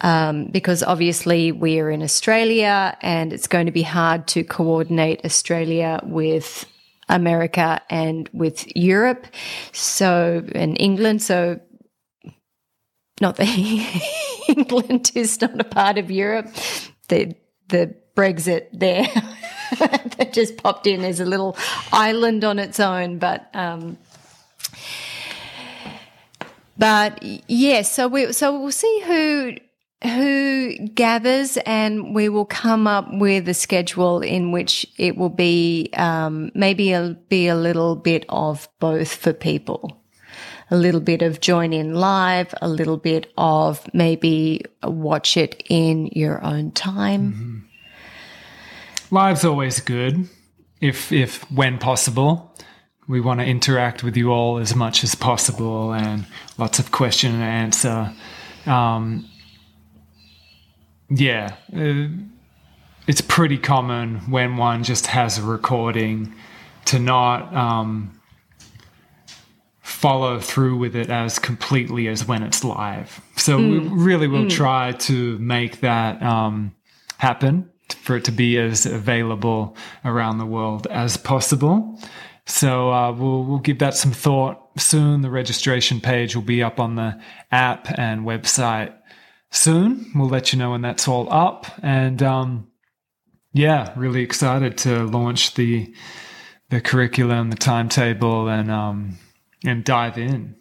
Um, 0.00 0.46
because 0.46 0.82
obviously 0.82 1.50
we 1.50 1.80
are 1.80 1.90
in 1.90 2.02
Australia 2.02 2.96
and 3.00 3.32
it's 3.32 3.46
going 3.46 3.66
to 3.66 3.72
be 3.72 3.82
hard 3.82 4.26
to 4.28 4.44
coordinate 4.44 5.24
Australia 5.24 6.00
with 6.04 6.66
America 7.08 7.80
and 7.88 8.28
with 8.32 8.66
Europe. 8.76 9.26
So, 9.72 10.44
and 10.54 10.78
England. 10.80 11.22
So, 11.22 11.58
not 13.20 13.36
that 13.36 13.48
England 14.48 15.12
is 15.14 15.40
not 15.40 15.60
a 15.60 15.64
part 15.64 15.98
of 15.98 16.10
Europe. 16.10 16.48
The, 17.08 17.34
the 17.68 17.94
Brexit 18.16 18.68
there 18.72 19.06
that 19.78 20.32
just 20.32 20.56
popped 20.56 20.86
in 20.86 21.04
as 21.04 21.20
a 21.20 21.24
little 21.24 21.56
island 21.92 22.44
on 22.44 22.58
its 22.58 22.78
own. 22.80 23.18
But 23.18 23.48
um, 23.54 23.98
but 26.76 27.22
yes, 27.22 27.44
yeah, 27.48 27.82
so 27.82 28.08
we 28.08 28.32
so 28.32 28.58
we'll 28.58 28.72
see 28.72 29.02
who 29.04 29.54
who 30.02 30.76
gathers, 30.88 31.56
and 31.58 32.14
we 32.14 32.28
will 32.28 32.44
come 32.44 32.86
up 32.86 33.06
with 33.12 33.48
a 33.48 33.54
schedule 33.54 34.20
in 34.20 34.52
which 34.52 34.86
it 34.98 35.16
will 35.16 35.30
be 35.30 35.88
um, 35.94 36.50
maybe 36.54 36.92
a, 36.92 37.16
be 37.28 37.48
a 37.48 37.56
little 37.56 37.96
bit 37.96 38.26
of 38.28 38.68
both 38.80 39.14
for 39.14 39.32
people. 39.32 40.03
A 40.70 40.76
little 40.76 41.00
bit 41.00 41.22
of 41.22 41.40
join 41.40 41.72
in 41.72 41.94
live, 41.94 42.54
a 42.62 42.68
little 42.68 42.96
bit 42.96 43.32
of 43.36 43.86
maybe 43.92 44.64
watch 44.82 45.36
it 45.36 45.62
in 45.68 46.06
your 46.12 46.42
own 46.44 46.72
time. 46.72 47.32
Mm-hmm. 47.32 47.58
Live's 49.14 49.44
always 49.44 49.80
good 49.80 50.28
if 50.80 51.12
if 51.12 51.50
when 51.50 51.78
possible. 51.78 52.50
We 53.06 53.20
want 53.20 53.40
to 53.40 53.46
interact 53.46 54.02
with 54.02 54.16
you 54.16 54.30
all 54.30 54.56
as 54.56 54.74
much 54.74 55.04
as 55.04 55.14
possible 55.14 55.92
and 55.92 56.26
lots 56.56 56.78
of 56.78 56.90
question 56.90 57.34
and 57.34 57.42
answer. 57.42 58.14
Um, 58.64 59.28
yeah 61.10 61.56
uh, 61.76 62.08
it's 63.06 63.20
pretty 63.20 63.58
common 63.58 64.16
when 64.30 64.56
one 64.56 64.82
just 64.82 65.06
has 65.08 65.38
a 65.38 65.42
recording 65.42 66.34
to 66.86 66.98
not 66.98 67.54
um, 67.54 68.18
follow 69.94 70.40
through 70.40 70.76
with 70.76 70.94
it 70.96 71.08
as 71.08 71.38
completely 71.38 72.08
as 72.08 72.26
when 72.26 72.42
it's 72.42 72.64
live 72.64 73.20
so 73.36 73.58
mm. 73.58 73.70
we 73.70 74.02
really 74.02 74.28
will 74.28 74.44
mm. 74.44 74.50
try 74.50 74.92
to 74.92 75.38
make 75.38 75.80
that 75.80 76.22
um, 76.22 76.74
happen 77.18 77.70
for 77.92 78.16
it 78.16 78.24
to 78.24 78.32
be 78.32 78.58
as 78.58 78.86
available 78.86 79.76
around 80.04 80.38
the 80.38 80.46
world 80.46 80.86
as 80.88 81.16
possible. 81.16 81.98
So 82.46 82.92
uh, 82.92 83.12
we'll 83.12 83.44
we'll 83.44 83.58
give 83.58 83.78
that 83.78 83.94
some 83.94 84.12
thought 84.12 84.60
soon. 84.78 85.22
The 85.22 85.30
registration 85.30 86.00
page 86.00 86.34
will 86.34 86.42
be 86.42 86.62
up 86.62 86.78
on 86.78 86.96
the 86.96 87.18
app 87.50 87.88
and 87.98 88.26
website 88.26 88.94
soon. 89.50 90.10
We'll 90.14 90.28
let 90.28 90.52
you 90.52 90.58
know 90.58 90.72
when 90.72 90.82
that's 90.82 91.08
all 91.08 91.32
up. 91.32 91.66
And 91.82 92.22
um, 92.22 92.68
yeah, 93.52 93.92
really 93.96 94.22
excited 94.22 94.76
to 94.78 95.04
launch 95.04 95.54
the 95.54 95.94
the 96.70 96.80
curriculum, 96.80 97.50
the 97.50 97.56
timetable, 97.56 98.48
and 98.48 98.70
um, 98.70 99.18
and 99.64 99.84
dive 99.84 100.18
in. 100.18 100.56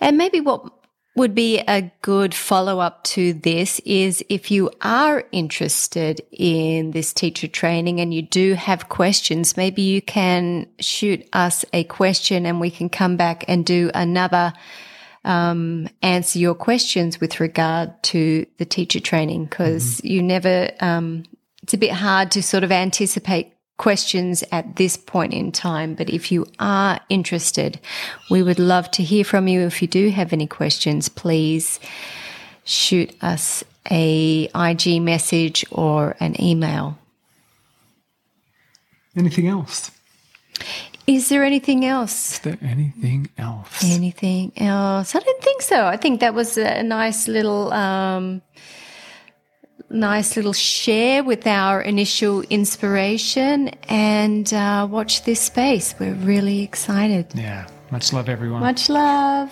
And 0.00 0.16
maybe 0.16 0.40
what 0.40 0.72
would 1.18 1.34
be 1.34 1.58
a 1.66 1.90
good 2.00 2.32
follow 2.32 2.78
up 2.78 3.02
to 3.02 3.32
this 3.32 3.80
is 3.80 4.24
if 4.28 4.50
you 4.52 4.70
are 4.82 5.24
interested 5.32 6.20
in 6.30 6.92
this 6.92 7.12
teacher 7.12 7.48
training 7.48 8.00
and 8.00 8.14
you 8.14 8.22
do 8.22 8.54
have 8.54 8.88
questions, 8.88 9.56
maybe 9.56 9.82
you 9.82 10.00
can 10.00 10.66
shoot 10.78 11.28
us 11.32 11.64
a 11.72 11.82
question 11.84 12.46
and 12.46 12.60
we 12.60 12.70
can 12.70 12.88
come 12.88 13.16
back 13.16 13.44
and 13.48 13.66
do 13.66 13.90
another 13.94 14.52
um, 15.24 15.88
answer 16.02 16.38
your 16.38 16.54
questions 16.54 17.20
with 17.20 17.40
regard 17.40 18.00
to 18.04 18.46
the 18.58 18.64
teacher 18.64 19.00
training 19.00 19.46
because 19.46 19.96
mm-hmm. 19.96 20.06
you 20.06 20.22
never, 20.22 20.70
um, 20.80 21.24
it's 21.64 21.74
a 21.74 21.78
bit 21.78 21.92
hard 21.92 22.30
to 22.30 22.42
sort 22.42 22.62
of 22.62 22.70
anticipate 22.70 23.52
questions 23.78 24.44
at 24.52 24.76
this 24.76 24.96
point 24.96 25.32
in 25.32 25.50
time. 25.50 25.94
But 25.94 26.10
if 26.10 26.30
you 26.30 26.46
are 26.58 27.00
interested, 27.08 27.80
we 28.30 28.42
would 28.42 28.58
love 28.58 28.90
to 28.92 29.02
hear 29.02 29.24
from 29.24 29.48
you. 29.48 29.62
If 29.62 29.80
you 29.80 29.88
do 29.88 30.10
have 30.10 30.32
any 30.32 30.46
questions, 30.46 31.08
please 31.08 31.80
shoot 32.64 33.10
us 33.22 33.64
a 33.90 34.50
IG 34.54 35.00
message 35.00 35.64
or 35.70 36.16
an 36.20 36.40
email. 36.40 36.98
Anything 39.16 39.48
else? 39.48 39.90
Is 41.06 41.30
there 41.30 41.42
anything 41.42 41.86
else? 41.86 42.34
Is 42.34 42.38
there 42.40 42.58
anything 42.60 43.30
else? 43.38 43.82
Anything 43.82 44.52
else? 44.56 45.14
I 45.14 45.20
don't 45.20 45.42
think 45.42 45.62
so. 45.62 45.86
I 45.86 45.96
think 45.96 46.20
that 46.20 46.34
was 46.34 46.58
a 46.58 46.82
nice 46.82 47.26
little 47.26 47.72
um, 47.72 48.42
nice 49.90 50.36
little 50.36 50.52
share 50.52 51.24
with 51.24 51.46
our 51.46 51.80
initial 51.80 52.42
inspiration 52.42 53.68
and 53.88 54.52
uh, 54.52 54.86
watch 54.90 55.24
this 55.24 55.40
space. 55.40 55.94
We're 55.98 56.14
really 56.14 56.62
excited. 56.62 57.26
Yeah. 57.34 57.66
Much 57.90 58.12
love, 58.12 58.28
everyone. 58.28 58.60
Much 58.60 58.88
love. 58.90 59.50